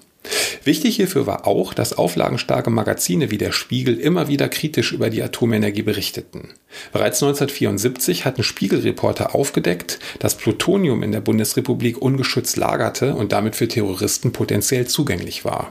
Wichtig 0.65 0.97
hierfür 0.97 1.27
war 1.27 1.47
auch, 1.47 1.75
dass 1.75 1.93
auflagenstarke 1.93 2.71
Magazine 2.71 3.31
wie 3.31 3.39
der 3.39 3.53
Spiegel 3.53 3.99
immer 3.99 4.29
wieder 4.29 4.49
kritisch 4.49 4.93
über 4.93 5.11
die 5.11 5.23
Atomenergie 5.23 5.83
berichteten. 5.83 6.49
Bereits 6.93 7.23
1974 7.23 8.25
hatten 8.25 8.43
Spiegelreporter 8.43 9.35
aufgedeckt, 9.35 9.99
dass 10.19 10.37
Plutonium 10.37 11.03
in 11.03 11.13
der 11.13 11.21
Bundesrepublik 11.21 12.01
ungeschützt 12.01 12.57
lagerte 12.57 13.15
und 13.15 13.33
damit 13.33 13.57
für 13.57 13.69
Terroristen 13.69 14.33
potenziell 14.33 14.87
zugänglich 14.87 15.45
war. 15.45 15.71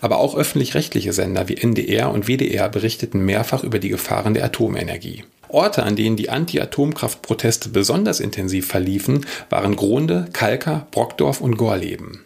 Aber 0.00 0.18
auch 0.18 0.36
öffentlich-rechtliche 0.36 1.12
Sender 1.12 1.48
wie 1.48 1.56
NDR 1.56 2.10
und 2.10 2.26
WDR 2.26 2.68
berichteten 2.68 3.24
mehrfach 3.24 3.64
über 3.64 3.78
die 3.78 3.90
Gefahren 3.90 4.34
der 4.34 4.44
Atomenergie. 4.44 5.24
Orte, 5.48 5.84
an 5.84 5.94
denen 5.94 6.16
die 6.16 6.30
Anti-Atomkraft-Proteste 6.30 7.68
besonders 7.68 8.20
intensiv 8.20 8.66
verliefen, 8.66 9.24
waren 9.50 9.76
Gronde, 9.76 10.26
Kalka, 10.32 10.86
Brockdorf 10.90 11.40
und 11.40 11.56
Gorleben. 11.56 12.24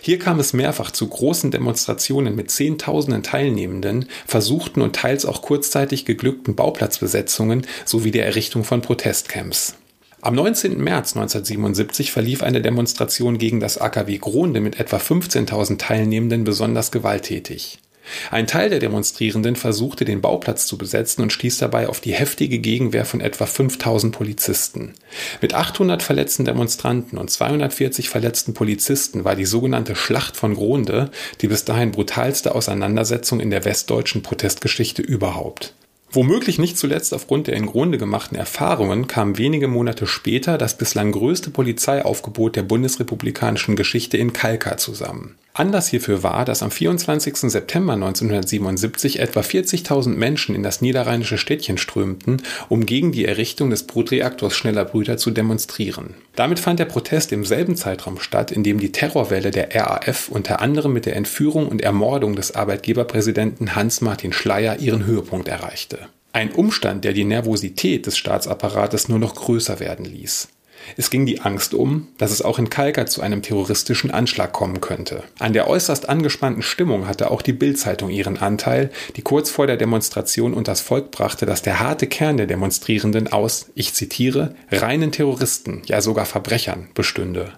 Hier 0.00 0.18
kam 0.18 0.38
es 0.38 0.52
mehrfach 0.52 0.90
zu 0.90 1.08
großen 1.08 1.50
Demonstrationen 1.50 2.34
mit 2.34 2.50
Zehntausenden 2.50 3.22
Teilnehmenden, 3.22 4.06
versuchten 4.26 4.82
und 4.82 4.96
teils 4.96 5.24
auch 5.24 5.42
kurzzeitig 5.42 6.04
geglückten 6.04 6.54
Bauplatzbesetzungen 6.54 7.66
sowie 7.84 8.10
der 8.10 8.26
Errichtung 8.26 8.64
von 8.64 8.82
Protestcamps. 8.82 9.76
Am 10.20 10.36
19. 10.36 10.78
März 10.78 11.16
1977 11.16 12.12
verlief 12.12 12.44
eine 12.44 12.62
Demonstration 12.62 13.38
gegen 13.38 13.58
das 13.58 13.78
AKW 13.78 14.18
Gronde 14.18 14.60
mit 14.60 14.78
etwa 14.78 14.98
15.000 14.98 15.78
Teilnehmenden 15.78 16.44
besonders 16.44 16.92
gewalttätig. 16.92 17.81
Ein 18.30 18.46
Teil 18.46 18.70
der 18.70 18.78
Demonstrierenden 18.78 19.56
versuchte, 19.56 20.04
den 20.04 20.20
Bauplatz 20.20 20.66
zu 20.66 20.76
besetzen 20.76 21.22
und 21.22 21.32
stieß 21.32 21.58
dabei 21.58 21.88
auf 21.88 22.00
die 22.00 22.12
heftige 22.12 22.58
Gegenwehr 22.58 23.04
von 23.04 23.20
etwa 23.20 23.46
5000 23.46 24.14
Polizisten. 24.14 24.94
Mit 25.40 25.54
800 25.54 26.02
verletzten 26.02 26.44
Demonstranten 26.44 27.18
und 27.18 27.30
240 27.30 28.08
verletzten 28.08 28.54
Polizisten 28.54 29.24
war 29.24 29.36
die 29.36 29.44
sogenannte 29.44 29.94
Schlacht 29.96 30.36
von 30.36 30.54
Gronde 30.54 31.10
die 31.40 31.48
bis 31.48 31.64
dahin 31.64 31.92
brutalste 31.92 32.54
Auseinandersetzung 32.54 33.40
in 33.40 33.50
der 33.50 33.64
westdeutschen 33.64 34.22
Protestgeschichte 34.22 35.02
überhaupt. 35.02 35.74
Womöglich 36.10 36.58
nicht 36.58 36.76
zuletzt 36.76 37.14
aufgrund 37.14 37.46
der 37.46 37.56
in 37.56 37.66
Grunde 37.66 37.96
gemachten 37.96 38.36
Erfahrungen 38.36 39.06
kam 39.06 39.38
wenige 39.38 39.66
Monate 39.66 40.06
später 40.06 40.58
das 40.58 40.76
bislang 40.76 41.10
größte 41.12 41.48
Polizeiaufgebot 41.50 42.54
der 42.54 42.64
bundesrepublikanischen 42.64 43.76
Geschichte 43.76 44.18
in 44.18 44.34
Kalkar 44.34 44.76
zusammen. 44.76 45.36
Anlass 45.54 45.88
hierfür 45.88 46.22
war, 46.22 46.46
dass 46.46 46.62
am 46.62 46.70
24. 46.70 47.36
September 47.50 47.92
1977 47.92 49.20
etwa 49.20 49.40
40.000 49.40 50.08
Menschen 50.08 50.54
in 50.54 50.62
das 50.62 50.80
niederrheinische 50.80 51.36
Städtchen 51.36 51.76
strömten, 51.76 52.40
um 52.70 52.86
gegen 52.86 53.12
die 53.12 53.26
Errichtung 53.26 53.68
des 53.68 53.82
Brutreaktors 53.82 54.56
Schneller 54.56 54.86
Brüder 54.86 55.18
zu 55.18 55.30
demonstrieren. 55.30 56.14
Damit 56.36 56.58
fand 56.58 56.80
der 56.80 56.86
Protest 56.86 57.32
im 57.32 57.44
selben 57.44 57.76
Zeitraum 57.76 58.18
statt, 58.18 58.50
in 58.50 58.62
dem 58.62 58.80
die 58.80 58.92
Terrorwelle 58.92 59.50
der 59.50 59.74
RAF 59.74 60.30
unter 60.30 60.62
anderem 60.62 60.94
mit 60.94 61.04
der 61.04 61.16
Entführung 61.16 61.68
und 61.68 61.82
Ermordung 61.82 62.34
des 62.34 62.54
Arbeitgeberpräsidenten 62.54 63.74
Hans-Martin 63.74 64.32
Schleyer 64.32 64.78
ihren 64.78 65.04
Höhepunkt 65.04 65.48
erreichte. 65.48 65.98
Ein 66.32 66.52
Umstand, 66.52 67.04
der 67.04 67.12
die 67.12 67.24
Nervosität 67.24 68.06
des 68.06 68.16
Staatsapparates 68.16 69.10
nur 69.10 69.18
noch 69.18 69.34
größer 69.34 69.80
werden 69.80 70.06
ließ. 70.06 70.48
Es 70.96 71.10
ging 71.10 71.26
die 71.26 71.40
Angst 71.40 71.74
um, 71.74 72.08
dass 72.18 72.30
es 72.30 72.42
auch 72.42 72.58
in 72.58 72.70
Kalka 72.70 73.06
zu 73.06 73.22
einem 73.22 73.42
terroristischen 73.42 74.10
Anschlag 74.10 74.52
kommen 74.52 74.80
könnte. 74.80 75.22
An 75.38 75.52
der 75.52 75.68
äußerst 75.68 76.08
angespannten 76.08 76.62
Stimmung 76.62 77.06
hatte 77.06 77.30
auch 77.30 77.42
die 77.42 77.52
Bild-Zeitung 77.52 78.10
ihren 78.10 78.38
Anteil, 78.38 78.90
die 79.16 79.22
kurz 79.22 79.50
vor 79.50 79.66
der 79.66 79.76
Demonstration 79.76 80.54
unters 80.54 80.80
Volk 80.80 81.10
brachte, 81.10 81.46
dass 81.46 81.62
der 81.62 81.80
harte 81.80 82.06
Kern 82.06 82.36
der 82.36 82.46
Demonstrierenden 82.46 83.32
aus, 83.32 83.66
ich 83.74 83.94
zitiere, 83.94 84.54
reinen 84.70 85.12
Terroristen, 85.12 85.82
ja 85.86 86.00
sogar 86.00 86.26
Verbrechern 86.26 86.88
bestünde. 86.94 87.52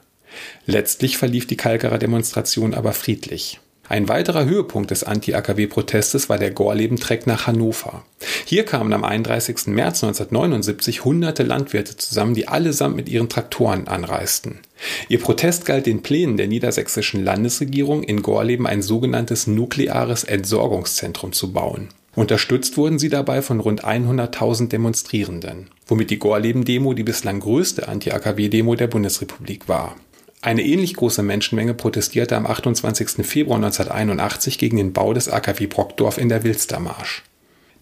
Letztlich 0.67 1.17
verlief 1.17 1.47
die 1.47 1.57
Kalkarer 1.57 1.99
Demonstration 1.99 2.75
aber 2.75 2.93
friedlich. 2.93 3.61
Ein 3.87 4.09
weiterer 4.09 4.47
Höhepunkt 4.47 4.91
des 4.91 5.05
Anti-AKW-Protestes 5.05 6.31
war 6.31 6.39
der 6.39 6.51
Gorleben-Treck 6.51 7.27
nach 7.27 7.47
Hannover. 7.47 8.03
Hier 8.47 8.65
kamen 8.65 8.95
am 8.95 9.05
31. 9.05 9.67
März 9.67 10.03
1979 10.03 11.05
hunderte 11.05 11.43
Landwirte 11.43 11.97
zusammen, 11.97 12.35
die 12.35 12.49
allesamt 12.49 12.97
mit 12.97 13.11
ihren 13.11 13.29
Traktoren 13.29 13.87
anreisten. 13.87 14.61
Ihr 15.09 15.21
Protest 15.21 15.67
galt 15.67 15.85
den 15.85 16.03
Plänen 16.03 16.39
der 16.39 16.49
niedersächsischen 16.49 17.23
Landesregierung, 17.23 18.03
in 18.03 18.23
Gorleben 18.23 18.67
ein 18.67 18.81
sogenanntes 18.81 19.47
nukleares 19.47 20.25
Entsorgungszentrum 20.25 21.33
zu 21.33 21.53
bauen. 21.53 21.89
Unterstützt 22.17 22.77
wurden 22.79 22.99
sie 22.99 23.09
dabei 23.11 23.43
von 23.43 23.61
rund 23.61 23.85
100.000 23.85 24.69
Demonstrierenden, 24.69 25.69
womit 25.87 26.11
die 26.11 26.19
Gorleben-Demo 26.19 26.95
die 26.95 27.03
bislang 27.03 27.41
größte 27.41 27.89
Anti-AKW-Demo 27.89 28.77
der 28.77 28.87
Bundesrepublik 28.87 29.69
war. 29.69 29.97
Eine 30.45 30.63
ähnlich 30.63 30.93
große 30.93 31.23
Menschenmenge 31.23 31.73
protestierte 31.73 32.37
am 32.37 32.45
28. 32.45 33.27
Februar 33.27 33.57
1981 33.57 34.59
gegen 34.59 34.77
den 34.77 34.93
Bau 34.93 35.15
des 35.15 35.31
AKW 35.31 35.67
Brockdorf 35.69 36.19
in 36.19 36.29
der 36.29 36.45
Wilstermarsch. 36.45 37.23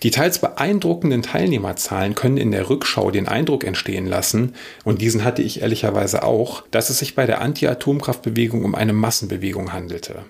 Die 0.04 0.12
teils 0.12 0.38
beeindruckenden 0.38 1.22
Teilnehmerzahlen 1.22 2.14
können 2.14 2.36
in 2.36 2.52
der 2.52 2.70
Rückschau 2.70 3.10
den 3.10 3.26
Eindruck 3.26 3.64
entstehen 3.64 4.06
lassen, 4.06 4.54
und 4.84 5.02
diesen 5.02 5.24
hatte 5.24 5.42
ich 5.42 5.60
ehrlicherweise 5.60 6.22
auch, 6.22 6.62
dass 6.70 6.88
es 6.88 7.00
sich 7.00 7.16
bei 7.16 7.26
der 7.26 7.40
Anti-Atomkraftbewegung 7.40 8.64
um 8.64 8.76
eine 8.76 8.92
Massenbewegung 8.92 9.72
handelte. 9.72 10.24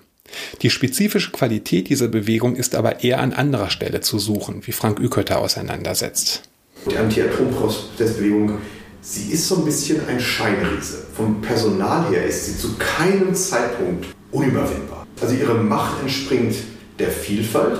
Die 0.63 0.71
spezifische 0.71 1.29
Qualität 1.29 1.87
dieser 1.87 2.07
Bewegung 2.07 2.55
ist 2.55 2.73
aber 2.73 3.03
eher 3.03 3.19
an 3.19 3.33
anderer 3.33 3.69
Stelle 3.69 4.01
zu 4.01 4.17
suchen, 4.17 4.65
wie 4.65 4.71
Frank 4.71 4.99
Ükötter 4.99 5.37
auseinandersetzt. 5.37 6.49
Die 6.89 6.97
Anti-Atomkraftbewegung 6.97 8.57
sie 9.03 9.33
ist 9.33 9.47
so 9.47 9.57
ein 9.57 9.65
bisschen 9.65 10.07
ein 10.07 10.19
Scheinriese. 10.19 11.03
Vom 11.15 11.41
Personal 11.41 12.09
her 12.09 12.25
ist 12.25 12.45
sie 12.45 12.57
zu 12.57 12.75
keinem 12.77 13.35
Zeitpunkt 13.35 14.07
unüberwindbar. 14.31 15.05
Also 15.21 15.35
ihre 15.35 15.55
Macht 15.55 16.01
entspringt 16.01 16.55
der 16.97 17.09
Vielfalt, 17.09 17.79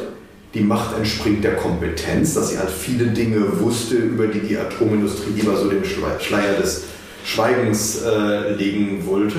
die 0.54 0.60
Macht 0.60 0.96
entspringt 0.96 1.44
der 1.44 1.56
Kompetenz, 1.56 2.36
dass 2.36 2.50
sie 2.50 2.60
halt 2.60 2.70
viele 2.70 3.08
Dinge 3.08 3.60
wusste, 3.60 3.96
über 3.96 4.28
die 4.28 4.42
die 4.42 4.58
Atomindustrie 4.58 5.32
lieber 5.36 5.58
so 5.58 5.70
den 5.70 5.84
Schleier 5.84 6.58
des 6.62 6.84
Schweigens 7.26 8.02
äh, 8.04 8.54
legen 8.54 9.04
wollte. 9.08 9.38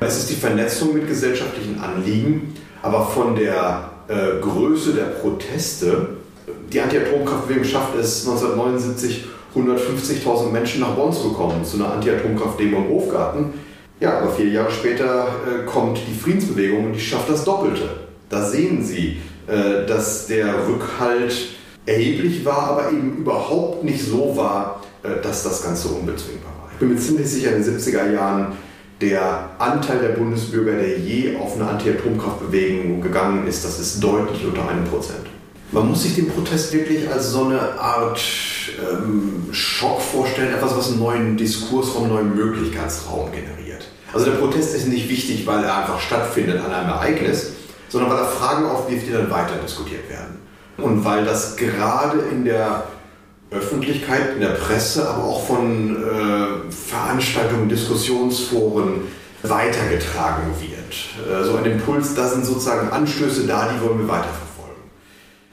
Es 0.00 0.18
ist 0.18 0.30
die 0.30 0.34
Vernetzung 0.34 0.94
mit 0.94 1.06
gesellschaftlichen 1.06 1.78
Anliegen, 1.78 2.54
aber 2.80 3.06
von 3.06 3.36
der 3.36 3.90
äh, 4.08 4.40
Größe 4.40 4.94
der 4.94 5.04
Proteste, 5.04 6.08
die 6.72 6.80
Anti-Atomkraftbewegung 6.80 7.64
schafft 7.64 7.94
es 7.96 8.26
1979 8.26 9.26
150.000 9.54 10.50
Menschen 10.50 10.80
nach 10.80 10.94
Bonn 10.94 11.12
zu 11.12 11.30
bekommen, 11.30 11.64
zu 11.64 11.76
einer 11.76 11.92
Anti-Atomkraft-Demo 11.92 12.78
im 12.78 12.88
Hofgarten. 12.88 13.54
Ja, 14.00 14.18
aber 14.18 14.32
vier 14.32 14.48
Jahre 14.48 14.70
später 14.70 15.26
äh, 15.26 15.64
kommt 15.66 15.98
die 16.08 16.14
Friedensbewegung 16.14 16.86
und 16.86 16.92
die 16.94 17.00
schafft 17.00 17.28
das 17.28 17.44
Doppelte. 17.44 17.88
Da 18.28 18.44
sehen 18.44 18.82
Sie, 18.82 19.18
äh, 19.46 19.86
dass 19.86 20.26
der 20.26 20.66
Rückhalt 20.66 21.32
erheblich 21.86 22.44
war, 22.44 22.70
aber 22.70 22.90
eben 22.90 23.18
überhaupt 23.18 23.84
nicht 23.84 24.04
so 24.04 24.36
war, 24.36 24.82
äh, 25.02 25.22
dass 25.22 25.44
das 25.44 25.62
Ganze 25.62 25.88
unbezwingbar 25.88 26.52
war. 26.60 26.68
Ich 26.72 26.78
bin 26.78 26.88
mir 26.88 26.98
ziemlich 26.98 27.28
sicher, 27.28 27.54
in 27.54 27.62
den 27.62 27.78
70er 27.78 28.12
Jahren 28.12 28.52
der 29.00 29.50
Anteil 29.58 29.98
der 29.98 30.10
Bundesbürger, 30.10 30.76
der 30.76 30.98
je 30.98 31.36
auf 31.36 31.56
eine 31.56 31.68
Anti-Atomkraftbewegung 31.68 33.00
gegangen 33.00 33.46
ist, 33.46 33.64
das 33.64 33.78
ist 33.80 34.02
deutlich 34.02 34.44
unter 34.46 34.68
einem 34.68 34.84
Prozent. 34.84 35.26
Man 35.72 35.88
muss 35.88 36.02
sich 36.02 36.16
den 36.16 36.28
Protest 36.28 36.70
wirklich 36.74 37.10
als 37.10 37.30
so 37.30 37.46
eine 37.46 37.80
Art 37.80 38.20
ähm, 38.78 39.48
Schock 39.52 40.02
vorstellen, 40.02 40.52
etwas, 40.52 40.76
was 40.76 40.88
einen 40.88 40.98
neuen 40.98 41.36
Diskursraum, 41.38 42.04
einen 42.04 42.12
neuen 42.12 42.36
Möglichkeitsraum 42.36 43.32
generiert. 43.32 43.88
Also 44.12 44.26
der 44.26 44.36
Protest 44.36 44.74
ist 44.74 44.86
nicht 44.88 45.08
wichtig, 45.08 45.46
weil 45.46 45.64
er 45.64 45.78
einfach 45.78 45.98
stattfindet 45.98 46.62
an 46.62 46.70
einem 46.70 46.90
Ereignis, 46.90 47.52
sondern 47.88 48.10
weil 48.10 48.18
er 48.18 48.26
Fragen 48.26 48.66
aufwirft, 48.66 49.06
die 49.06 49.12
dann 49.12 49.30
weiter 49.30 49.54
diskutiert 49.64 50.10
werden. 50.10 50.36
Und 50.76 51.06
weil 51.06 51.24
das 51.24 51.56
gerade 51.56 52.18
in 52.18 52.44
der 52.44 52.84
Öffentlichkeit, 53.50 54.34
in 54.34 54.40
der 54.40 54.48
Presse, 54.48 55.08
aber 55.08 55.24
auch 55.24 55.46
von 55.46 55.96
äh, 55.96 56.70
Veranstaltungen, 56.70 57.70
Diskussionsforen 57.70 59.04
weitergetragen 59.42 60.52
wird. 60.60 61.40
Äh, 61.40 61.44
so 61.44 61.56
ein 61.56 61.64
Impuls, 61.64 62.14
da 62.14 62.28
sind 62.28 62.44
sozusagen 62.44 62.90
Anstöße 62.90 63.46
da, 63.46 63.70
die 63.72 63.80
wollen 63.82 64.00
wir 64.00 64.08
weiterverfolgen 64.08 64.51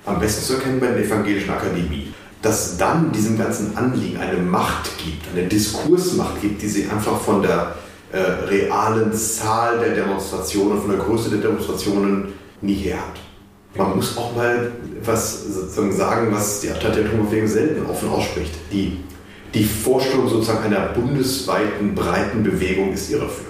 am 0.10 0.20
besten 0.20 0.44
zu 0.44 0.54
erkennen 0.54 0.80
bei 0.80 0.88
der 0.88 1.06
Evangelischen 1.06 1.52
Akademie. 1.52 2.14
Dass 2.42 2.78
dann 2.78 3.12
diesem 3.12 3.38
ganzen 3.38 3.76
Anliegen 3.76 4.18
eine 4.18 4.38
Macht 4.38 4.98
gibt, 4.98 5.26
eine 5.34 5.48
Diskursmacht 5.48 6.42
gibt, 6.42 6.62
die 6.62 6.68
sie 6.68 6.90
einfach 6.90 7.20
von 7.20 7.42
der 7.42 7.76
äh, 8.12 8.18
realen 8.18 9.12
Zahl 9.14 9.80
der 9.80 9.94
Demonstrationen, 9.94 10.80
von 10.82 10.92
der 10.92 11.00
Größe 11.00 11.30
der 11.30 11.40
Demonstrationen 11.40 12.34
nie 12.62 12.76
her 12.76 12.98
hat. 12.98 13.20
Man 13.76 13.96
muss 13.96 14.18
auch 14.18 14.36
mal 14.36 14.72
was 15.04 15.44
sozusagen 15.44 15.96
sagen, 15.96 16.28
was 16.32 16.62
die 16.62 16.70
Atombewegung 16.70 17.48
selten 17.48 17.86
offen 17.86 18.10
ausspricht. 18.10 18.52
Die, 18.72 18.98
die 19.54 19.64
Vorstellung 19.64 20.28
sozusagen 20.28 20.64
einer 20.64 20.88
bundesweiten 20.88 21.94
breiten 21.94 22.42
Bewegung 22.42 22.94
ist 22.94 23.12
irreführend. 23.12 23.50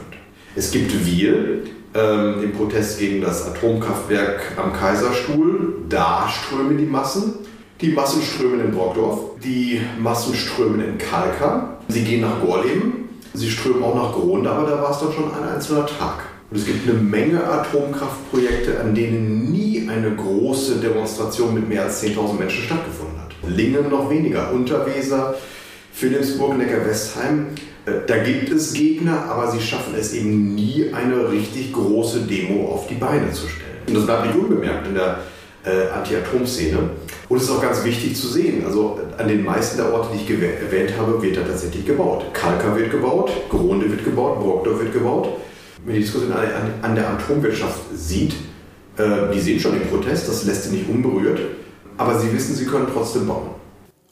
Es 0.56 0.72
gibt 0.72 1.06
wir, 1.06 1.62
ähm, 1.94 2.44
im 2.44 2.54
Protest 2.54 3.00
gegen 3.00 3.22
das 3.22 3.48
Atomkraftwerk 3.48 4.42
am 4.58 4.74
Kaiserstuhl. 4.74 5.76
Da 5.90 6.28
strömen 6.30 6.78
die 6.78 6.86
Massen. 6.86 7.34
Die 7.82 7.90
Massen 7.90 8.22
strömen 8.22 8.60
in 8.60 8.72
Brockdorf. 8.72 9.20
Die 9.44 9.82
Massen 10.00 10.36
strömen 10.36 10.82
in 10.82 10.98
Kalka. 10.98 11.78
Sie 11.88 12.04
gehen 12.04 12.22
nach 12.22 12.42
Gorleben. 12.42 13.10
Sie 13.34 13.50
strömen 13.50 13.84
auch 13.84 13.96
nach 13.96 14.14
Gronde, 14.14 14.50
aber 14.50 14.70
da 14.70 14.82
war 14.82 14.92
es 14.92 15.00
dann 15.00 15.14
schon 15.14 15.32
ein 15.32 15.56
einzelner 15.56 15.86
Tag. 15.86 16.24
Und 16.50 16.58
es 16.58 16.66
gibt 16.66 16.90
eine 16.90 16.98
Menge 16.98 17.44
Atomkraftprojekte, 17.44 18.80
an 18.80 18.96
denen 18.96 19.52
nie 19.52 19.88
eine 19.88 20.16
große 20.16 20.78
Demonstration 20.78 21.54
mit 21.54 21.70
mehr 21.70 21.84
als 21.84 22.04
10.000 22.04 22.40
Menschen 22.40 22.64
stattgefunden 22.64 23.20
hat. 23.20 23.34
Lingen 23.48 23.90
noch 23.90 24.10
weniger. 24.10 24.52
Unterweser, 24.52 25.36
Philipsburg, 25.94 26.58
Neckar-Westheim 26.58 27.48
da 28.08 28.18
gibt 28.18 28.50
es 28.50 28.74
Gegner, 28.74 29.26
aber 29.26 29.52
sie 29.52 29.60
schaffen 29.60 29.94
es 29.98 30.14
eben 30.14 30.56
nie, 30.56 30.92
eine 30.94 31.32
richtig 31.32 31.74
große 31.74 32.22
Demo 32.22 32.72
auf 32.72 32.88
die 32.88 32.96
Beine 32.96 33.32
zu 33.32 33.48
stellen. 33.48 33.70
Und 33.88 33.96
das 33.96 34.06
bleibt 34.06 34.28
nicht 34.28 34.38
unbemerkt 34.38 34.88
in 34.88 34.96
der 34.96 35.20
äh, 35.64 35.90
Anti-Atom-Szene. 35.94 36.78
Und 37.28 37.38
es 37.38 37.44
ist 37.44 37.52
auch 37.52 37.62
ganz 37.62 37.84
wichtig 37.84 38.16
zu 38.16 38.28
sehen, 38.28 38.66
also 38.66 39.00
an 39.18 39.28
den 39.28 39.44
meisten 39.44 39.78
der 39.78 39.94
Orte, 39.94 40.10
die 40.14 40.24
ich 40.24 40.42
erwähnt 40.42 40.94
habe, 40.98 41.22
wird 41.22 41.38
da 41.38 41.42
tatsächlich 41.42 41.86
gebaut. 41.86 42.26
Kalka 42.34 42.76
wird 42.76 42.92
gebaut, 42.92 43.32
Gronde 43.50 43.90
wird 43.90 44.04
gebaut, 44.04 44.40
Brockdorf 44.40 44.80
wird 44.80 44.94
gebaut. 44.94 45.30
Wenn 45.86 45.96
die 45.96 46.02
Diskussion 46.02 46.32
an, 46.32 46.74
an 46.82 46.96
der 46.96 47.10
Atomwirtschaft 47.10 47.80
sieht, 47.94 48.34
äh, 48.98 49.34
die 49.34 49.40
sehen 49.40 49.60
schon 49.60 49.74
den 49.74 49.88
Protest, 49.88 50.28
das 50.28 50.44
lässt 50.46 50.64
sie 50.64 50.76
nicht 50.76 50.90
unberührt, 50.90 51.40
aber 51.98 52.20
sie 52.20 52.34
wissen, 52.34 52.56
sie 52.56 52.66
können 52.66 52.88
trotzdem 52.92 53.28
bauen. 53.28 53.59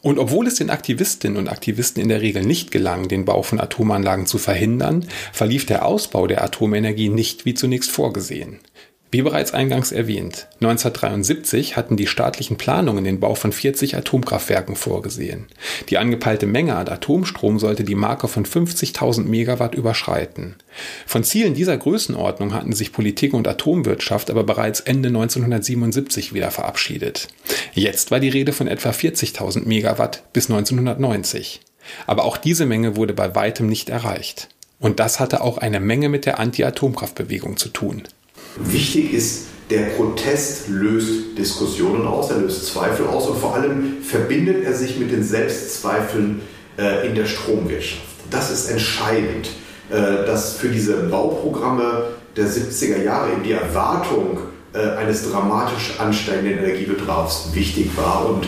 Und 0.07 0.19
obwohl 0.19 0.47
es 0.47 0.55
den 0.55 0.69
Aktivistinnen 0.69 1.37
und 1.37 1.49
Aktivisten 1.49 2.01
in 2.01 2.07
der 2.07 2.21
Regel 2.21 2.41
nicht 2.45 2.71
gelang, 2.71 3.09
den 3.09 3.25
Bau 3.25 3.41
von 3.41 3.59
Atomanlagen 3.59 4.25
zu 4.25 4.37
verhindern, 4.37 5.05
verlief 5.33 5.65
der 5.65 5.85
Ausbau 5.85 6.27
der 6.27 6.45
Atomenergie 6.45 7.09
nicht 7.09 7.43
wie 7.43 7.55
zunächst 7.55 7.91
vorgesehen. 7.91 8.59
Wie 9.17 9.23
bereits 9.23 9.51
eingangs 9.51 9.91
erwähnt, 9.91 10.45
1973 10.62 11.75
hatten 11.75 11.97
die 11.97 12.06
staatlichen 12.06 12.56
Planungen 12.56 13.03
den 13.03 13.19
Bau 13.19 13.34
von 13.34 13.51
40 13.51 13.97
Atomkraftwerken 13.97 14.75
vorgesehen. 14.75 15.47
Die 15.89 15.97
angepeilte 15.97 16.45
Menge 16.45 16.75
an 16.75 16.88
Atomstrom 16.88 17.58
sollte 17.58 17.84
die 17.84 17.95
Marke 17.95 18.27
von 18.27 18.45
50.000 18.45 19.23
Megawatt 19.23 19.73
überschreiten. 19.73 20.58
Von 21.08 21.23
Zielen 21.23 21.56
dieser 21.56 21.77
Größenordnung 21.77 22.53
hatten 22.53 22.73
sich 22.73 22.93
Politik 22.93 23.34
und 23.34 23.47
Atomwirtschaft 23.47 24.30
aber 24.30 24.43
bereits 24.43 24.82
Ende 24.82 25.10
1977 25.10 26.36
wieder 26.36 26.51
verabschiedet. 26.51 27.27
Jetzt 27.73 28.12
war 28.12 28.19
die 28.19 28.30
Rede 28.30 28.53
von 28.53 28.67
etwa 28.67 28.91
40.000 28.91 29.65
Megawatt 29.67 30.32
bis 30.32 30.47
1990. 30.51 31.62
Aber 32.06 32.23
auch 32.23 32.38
diese 32.38 32.67
Menge 32.67 32.95
wurde 32.95 33.15
bei 33.15 33.34
weitem 33.34 33.65
nicht 33.65 33.89
erreicht. 33.89 34.49
Und 34.80 34.99
das 34.99 35.19
hatte 35.19 35.41
auch 35.41 35.58
eine 35.58 35.80
Menge 35.80 36.08
mit 36.08 36.27
der 36.27 36.39
Anti-Atomkraftbewegung 36.39 37.58
zu 37.58 37.69
tun. 37.69 38.03
Wichtig 38.59 39.13
ist, 39.13 39.47
der 39.69 39.81
Protest 39.97 40.69
löst 40.69 41.37
Diskussionen 41.37 42.07
aus, 42.07 42.31
er 42.31 42.37
löst 42.37 42.67
Zweifel 42.67 43.07
aus 43.07 43.27
und 43.27 43.37
vor 43.37 43.55
allem 43.55 44.01
verbindet 44.01 44.63
er 44.63 44.73
sich 44.73 44.97
mit 44.97 45.11
den 45.11 45.23
Selbstzweifeln 45.23 46.41
äh, 46.77 47.07
in 47.07 47.15
der 47.15 47.25
Stromwirtschaft. 47.25 48.01
Das 48.29 48.49
ist 48.49 48.69
entscheidend, 48.69 49.49
äh, 49.89 50.25
dass 50.25 50.53
für 50.53 50.69
diese 50.69 50.93
Bauprogramme 51.03 52.05
der 52.37 52.47
70er 52.47 53.03
Jahre 53.03 53.33
eben 53.33 53.43
die 53.43 53.51
Erwartung 53.51 54.39
äh, 54.73 54.79
eines 54.97 55.29
dramatisch 55.29 55.99
ansteigenden 55.99 56.59
Energiebedarfs 56.59 57.49
wichtig 57.53 57.89
war 57.97 58.29
und 58.29 58.47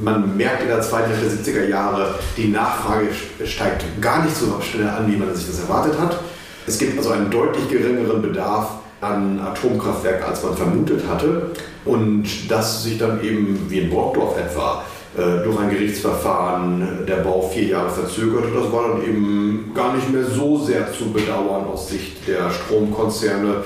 man 0.00 0.36
merkt 0.36 0.62
in 0.62 0.68
der 0.68 0.80
zweiten 0.80 1.10
Hälfte 1.10 1.52
der 1.52 1.54
70er 1.54 1.68
Jahre, 1.68 2.14
die 2.36 2.48
Nachfrage 2.48 3.08
steigt 3.44 3.84
gar 4.00 4.24
nicht 4.24 4.36
so 4.36 4.60
schnell 4.60 4.88
an, 4.88 5.10
wie 5.10 5.16
man 5.16 5.34
sich 5.34 5.46
das 5.46 5.60
erwartet 5.60 5.98
hat. 6.00 6.20
Es 6.66 6.78
gibt 6.78 6.98
also 6.98 7.10
einen 7.10 7.30
deutlich 7.30 7.68
geringeren 7.68 8.20
Bedarf 8.20 8.78
an 9.04 9.40
Atomkraftwerke, 9.40 10.24
als 10.24 10.42
man 10.42 10.56
vermutet 10.56 11.02
hatte. 11.08 11.50
Und 11.84 12.24
das 12.48 12.82
sich 12.84 12.98
dann 12.98 13.22
eben, 13.22 13.66
wie 13.68 13.80
in 13.80 13.90
Borgdorf 13.90 14.38
etwa, 14.38 14.84
äh, 15.16 15.44
durch 15.44 15.58
ein 15.60 15.70
Gerichtsverfahren 15.70 17.06
der 17.06 17.16
Bau 17.16 17.48
vier 17.48 17.64
Jahre 17.64 17.90
verzögerte. 17.90 18.48
Das 18.52 18.72
war 18.72 18.88
dann 18.88 19.04
eben 19.04 19.70
gar 19.72 19.94
nicht 19.94 20.10
mehr 20.10 20.24
so 20.24 20.58
sehr 20.58 20.92
zu 20.92 21.12
bedauern 21.12 21.66
aus 21.66 21.88
Sicht 21.88 22.26
der 22.26 22.50
Stromkonzerne, 22.50 23.62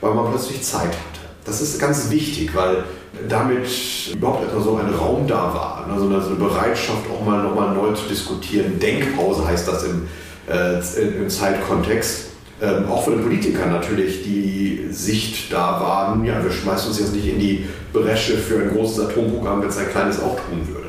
weil 0.00 0.14
man 0.14 0.30
plötzlich 0.30 0.62
Zeit 0.62 0.88
hatte. 0.88 1.20
Das 1.46 1.62
ist 1.62 1.78
ganz 1.80 2.10
wichtig, 2.10 2.54
weil 2.54 2.84
damit 3.28 3.66
überhaupt 4.12 4.44
etwa 4.48 4.60
so 4.60 4.76
ein 4.76 4.92
Raum 4.92 5.26
da 5.26 5.54
war, 5.54 5.86
also 5.90 6.06
eine 6.06 6.18
Bereitschaft 6.18 7.04
auch 7.10 7.24
mal 7.24 7.42
nochmal 7.42 7.74
neu 7.74 7.92
zu 7.92 8.06
diskutieren. 8.06 8.78
Denkpause 8.78 9.46
heißt 9.46 9.66
das 9.68 9.84
im, 9.84 10.06
äh, 10.48 11.22
im 11.22 11.28
Zeitkontext 11.28 12.29
ähm, 12.62 12.86
auch 12.88 13.04
von 13.04 13.14
den 13.14 13.22
Politikern 13.22 13.70
natürlich 13.70 14.22
die 14.22 14.86
Sicht 14.90 15.52
da 15.52 15.80
war, 15.80 16.24
ja, 16.24 16.42
wir 16.42 16.50
schmeißen 16.50 16.88
uns 16.88 17.00
jetzt 17.00 17.14
nicht 17.14 17.26
in 17.26 17.38
die 17.38 17.66
Bresche 17.92 18.36
für 18.36 18.60
ein 18.60 18.70
großes 18.70 19.06
Atomprogramm, 19.06 19.62
wenn 19.62 19.68
es 19.68 19.78
ein 19.78 19.90
kleines 19.90 20.20
auch 20.20 20.36
tun 20.36 20.66
würde. 20.68 20.88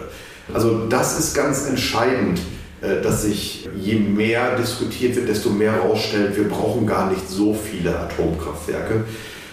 Also 0.53 0.87
das 0.87 1.17
ist 1.17 1.33
ganz 1.33 1.67
entscheidend, 1.67 2.39
äh, 2.81 3.01
dass 3.01 3.23
sich 3.23 3.69
je 3.79 3.95
mehr 3.95 4.55
diskutiert 4.57 5.15
wird, 5.15 5.29
desto 5.29 5.49
mehr 5.49 5.73
herausstellt, 5.73 6.35
wir 6.35 6.49
brauchen 6.49 6.85
gar 6.85 7.09
nicht 7.09 7.29
so 7.29 7.53
viele 7.53 7.97
Atomkraftwerke. 7.97 9.05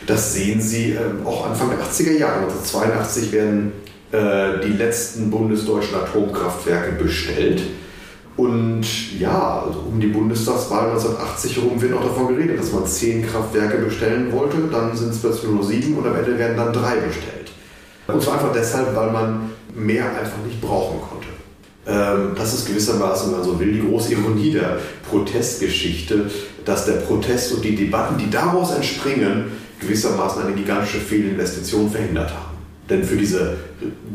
Das 0.07 0.35
sehen 0.35 0.61
Sie 0.61 0.93
äh, 0.93 0.99
auch 1.25 1.47
Anfang 1.47 1.71
der 1.71 1.79
80er 1.81 2.19
Jahre. 2.19 2.47
1982 2.47 3.23
also 3.23 3.33
werden 3.33 3.73
äh, 4.11 4.67
die 4.67 4.73
letzten 4.73 5.31
bundesdeutschen 5.31 5.95
Atomkraftwerke 5.97 6.93
bestellt. 6.93 7.63
Und 8.39 9.19
ja, 9.19 9.65
also 9.67 9.81
um 9.81 9.99
die 9.99 10.07
Bundestagswahl 10.07 10.91
1980 10.91 11.57
herum 11.57 11.83
wird 11.83 11.91
noch 11.91 12.05
davon 12.05 12.29
geredet, 12.29 12.61
dass 12.61 12.71
man 12.71 12.87
zehn 12.87 13.27
Kraftwerke 13.27 13.79
bestellen 13.79 14.31
wollte. 14.31 14.59
Dann 14.71 14.97
sind 14.97 15.11
es 15.11 15.19
plötzlich 15.19 15.51
nur 15.51 15.65
sieben 15.65 15.99
und 15.99 16.07
am 16.07 16.15
Ende 16.15 16.39
werden 16.39 16.57
dann 16.57 16.73
drei 16.73 16.95
bestellt. 16.99 17.51
Und 18.07 18.23
zwar 18.23 18.35
einfach 18.35 18.53
deshalb, 18.55 18.95
weil 18.95 19.11
man 19.11 19.51
mehr 19.75 20.05
einfach 20.05 20.39
nicht 20.47 20.61
brauchen 20.61 21.01
konnte. 21.01 21.27
Ähm, 21.89 22.37
das 22.37 22.55
ist 22.55 22.69
gewissermaßen, 22.69 23.33
wenn 23.33 23.41
man 23.41 23.49
so 23.49 23.59
will, 23.59 23.73
die 23.73 23.81
große 23.81 24.13
Ironie 24.13 24.53
der 24.53 24.79
Protestgeschichte, 25.11 26.31
dass 26.65 26.87
der 26.87 26.93
Protest 26.93 27.55
und 27.55 27.65
die 27.65 27.75
Debatten, 27.75 28.19
die 28.19 28.31
daraus 28.31 28.71
entspringen, 28.71 29.47
gewissermaßen 29.81 30.43
eine 30.43 30.53
gigantische 30.53 30.99
Fehlinvestition 30.99 31.91
verhindert 31.91 32.31
haben. 32.31 32.48
Denn 32.91 33.05
für 33.05 33.17
diese 33.17 33.57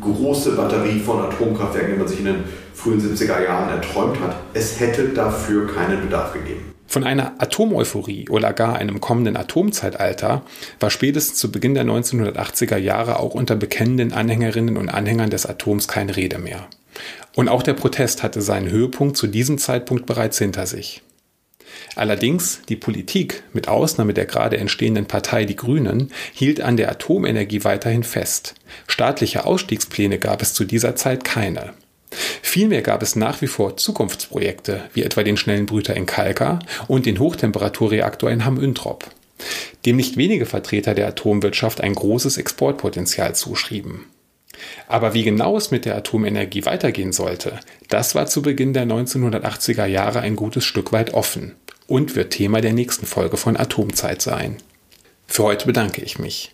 große 0.01 0.55
Batterie 0.55 0.99
von 0.99 1.19
Atomkraftwerken, 1.19 1.93
die 1.93 1.99
man 1.99 2.07
sich 2.07 2.19
in 2.19 2.25
den 2.25 2.43
frühen 2.73 2.99
70er 2.99 3.43
Jahren 3.43 3.69
erträumt 3.69 4.19
hat, 4.19 4.35
es 4.53 4.79
hätte 4.79 5.09
dafür 5.09 5.67
keinen 5.67 6.01
Bedarf 6.01 6.33
gegeben. 6.33 6.73
Von 6.87 7.03
einer 7.03 7.33
Atomeuphorie 7.39 8.29
oder 8.29 8.53
gar 8.53 8.75
einem 8.75 9.01
kommenden 9.01 9.35
Atomzeitalter 9.35 10.43
war 10.79 10.89
spätestens 10.89 11.39
zu 11.39 11.51
Beginn 11.51 11.73
der 11.73 11.85
1980er 11.85 12.77
Jahre 12.77 13.19
auch 13.19 13.33
unter 13.33 13.55
bekennenden 13.55 14.13
Anhängerinnen 14.13 14.77
und 14.77 14.89
Anhängern 14.89 15.29
des 15.29 15.45
Atoms 15.45 15.87
keine 15.87 16.15
Rede 16.15 16.37
mehr. 16.37 16.67
Und 17.35 17.49
auch 17.49 17.63
der 17.63 17.73
Protest 17.73 18.21
hatte 18.21 18.41
seinen 18.41 18.69
Höhepunkt 18.69 19.17
zu 19.17 19.25
diesem 19.25 19.57
Zeitpunkt 19.57 20.05
bereits 20.05 20.37
hinter 20.37 20.67
sich. 20.67 21.01
Allerdings, 21.95 22.61
die 22.69 22.75
Politik, 22.75 23.43
mit 23.53 23.67
Ausnahme 23.67 24.13
der 24.13 24.25
gerade 24.25 24.57
entstehenden 24.57 25.05
Partei 25.05 25.45
Die 25.45 25.55
Grünen, 25.55 26.11
hielt 26.33 26.61
an 26.61 26.77
der 26.77 26.89
Atomenergie 26.89 27.63
weiterhin 27.63 28.03
fest. 28.03 28.55
Staatliche 28.87 29.45
Ausstiegspläne 29.45 30.17
gab 30.17 30.41
es 30.41 30.53
zu 30.53 30.65
dieser 30.65 30.95
Zeit 30.95 31.23
keine. 31.23 31.73
Vielmehr 32.41 32.81
gab 32.81 33.01
es 33.01 33.15
nach 33.15 33.41
wie 33.41 33.47
vor 33.47 33.77
Zukunftsprojekte, 33.77 34.83
wie 34.93 35.03
etwa 35.03 35.23
den 35.23 35.37
schnellen 35.37 35.65
Brüter 35.65 35.95
in 35.95 36.05
Kalka 36.05 36.59
und 36.87 37.05
den 37.05 37.19
Hochtemperaturreaktor 37.19 38.29
in 38.29 38.45
Hamm-Üntrop, 38.45 39.09
dem 39.85 39.95
nicht 39.95 40.17
wenige 40.17 40.45
Vertreter 40.45 40.93
der 40.93 41.07
Atomwirtschaft 41.07 41.81
ein 41.81 41.95
großes 41.95 42.37
Exportpotenzial 42.37 43.35
zuschrieben. 43.35 44.05
Aber 44.87 45.15
wie 45.15 45.23
genau 45.23 45.57
es 45.57 45.71
mit 45.71 45.85
der 45.85 45.95
Atomenergie 45.95 46.65
weitergehen 46.65 47.11
sollte, 47.11 47.59
das 47.89 48.13
war 48.13 48.27
zu 48.27 48.43
Beginn 48.43 48.73
der 48.73 48.85
1980er 48.85 49.85
Jahre 49.85 50.21
ein 50.21 50.35
gutes 50.35 50.63
Stück 50.63 50.91
weit 50.91 51.13
offen 51.13 51.55
und 51.87 52.15
wird 52.15 52.33
Thema 52.33 52.61
der 52.61 52.73
nächsten 52.73 53.05
Folge 53.05 53.37
von 53.37 53.57
Atomzeit 53.57 54.21
sein. 54.21 54.57
Für 55.27 55.43
heute 55.43 55.65
bedanke 55.65 56.01
ich 56.01 56.19
mich. 56.19 56.51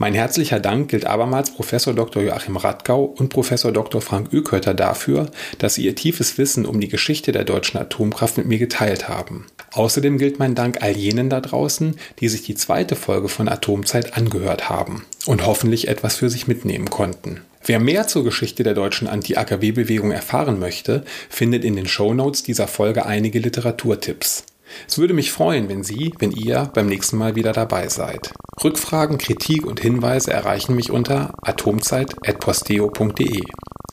Mein 0.00 0.14
herzlicher 0.14 0.60
Dank 0.60 0.90
gilt 0.90 1.06
abermals 1.06 1.52
Professor 1.52 1.92
Dr. 1.92 2.22
Joachim 2.22 2.56
Radgau 2.56 3.02
und 3.02 3.30
Professor 3.30 3.72
Dr. 3.72 4.00
Frank 4.00 4.32
Ökötter 4.32 4.72
dafür, 4.72 5.28
dass 5.58 5.74
sie 5.74 5.84
ihr 5.84 5.96
tiefes 5.96 6.38
Wissen 6.38 6.66
um 6.66 6.78
die 6.78 6.86
Geschichte 6.86 7.32
der 7.32 7.42
deutschen 7.42 7.78
Atomkraft 7.78 8.36
mit 8.38 8.46
mir 8.46 8.58
geteilt 8.58 9.08
haben. 9.08 9.46
Außerdem 9.72 10.18
gilt 10.18 10.38
mein 10.38 10.54
Dank 10.54 10.82
all 10.82 10.96
jenen 10.96 11.30
da 11.30 11.40
draußen, 11.40 11.96
die 12.20 12.28
sich 12.28 12.42
die 12.42 12.54
zweite 12.54 12.94
Folge 12.94 13.28
von 13.28 13.48
Atomzeit 13.48 14.16
angehört 14.16 14.68
haben 14.68 15.04
und 15.26 15.44
hoffentlich 15.44 15.88
etwas 15.88 16.14
für 16.14 16.30
sich 16.30 16.46
mitnehmen 16.46 16.90
konnten. 16.90 17.40
Wer 17.64 17.80
mehr 17.80 18.06
zur 18.06 18.22
Geschichte 18.22 18.62
der 18.62 18.74
deutschen 18.74 19.08
Anti-AKW-Bewegung 19.08 20.12
erfahren 20.12 20.60
möchte, 20.60 21.04
findet 21.28 21.64
in 21.64 21.74
den 21.74 21.88
Show 21.88 22.14
Notes 22.14 22.44
dieser 22.44 22.68
Folge 22.68 23.04
einige 23.04 23.40
Literaturtipps. 23.40 24.44
Es 24.86 24.98
würde 24.98 25.14
mich 25.14 25.32
freuen, 25.32 25.68
wenn 25.68 25.82
Sie, 25.82 26.14
wenn 26.18 26.32
ihr 26.32 26.70
beim 26.74 26.86
nächsten 26.86 27.16
Mal 27.16 27.34
wieder 27.34 27.52
dabei 27.52 27.88
seid. 27.88 28.32
Rückfragen, 28.62 29.18
Kritik 29.18 29.66
und 29.66 29.80
Hinweise 29.80 30.32
erreichen 30.32 30.74
mich 30.74 30.90
unter 30.90 31.32
atomzeit.posteo.de. 31.42 33.42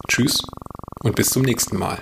Tschüss 0.08 0.42
und 1.04 1.16
bis 1.16 1.30
zum 1.30 1.44
nächsten 1.44 1.78
Mal. 1.78 2.00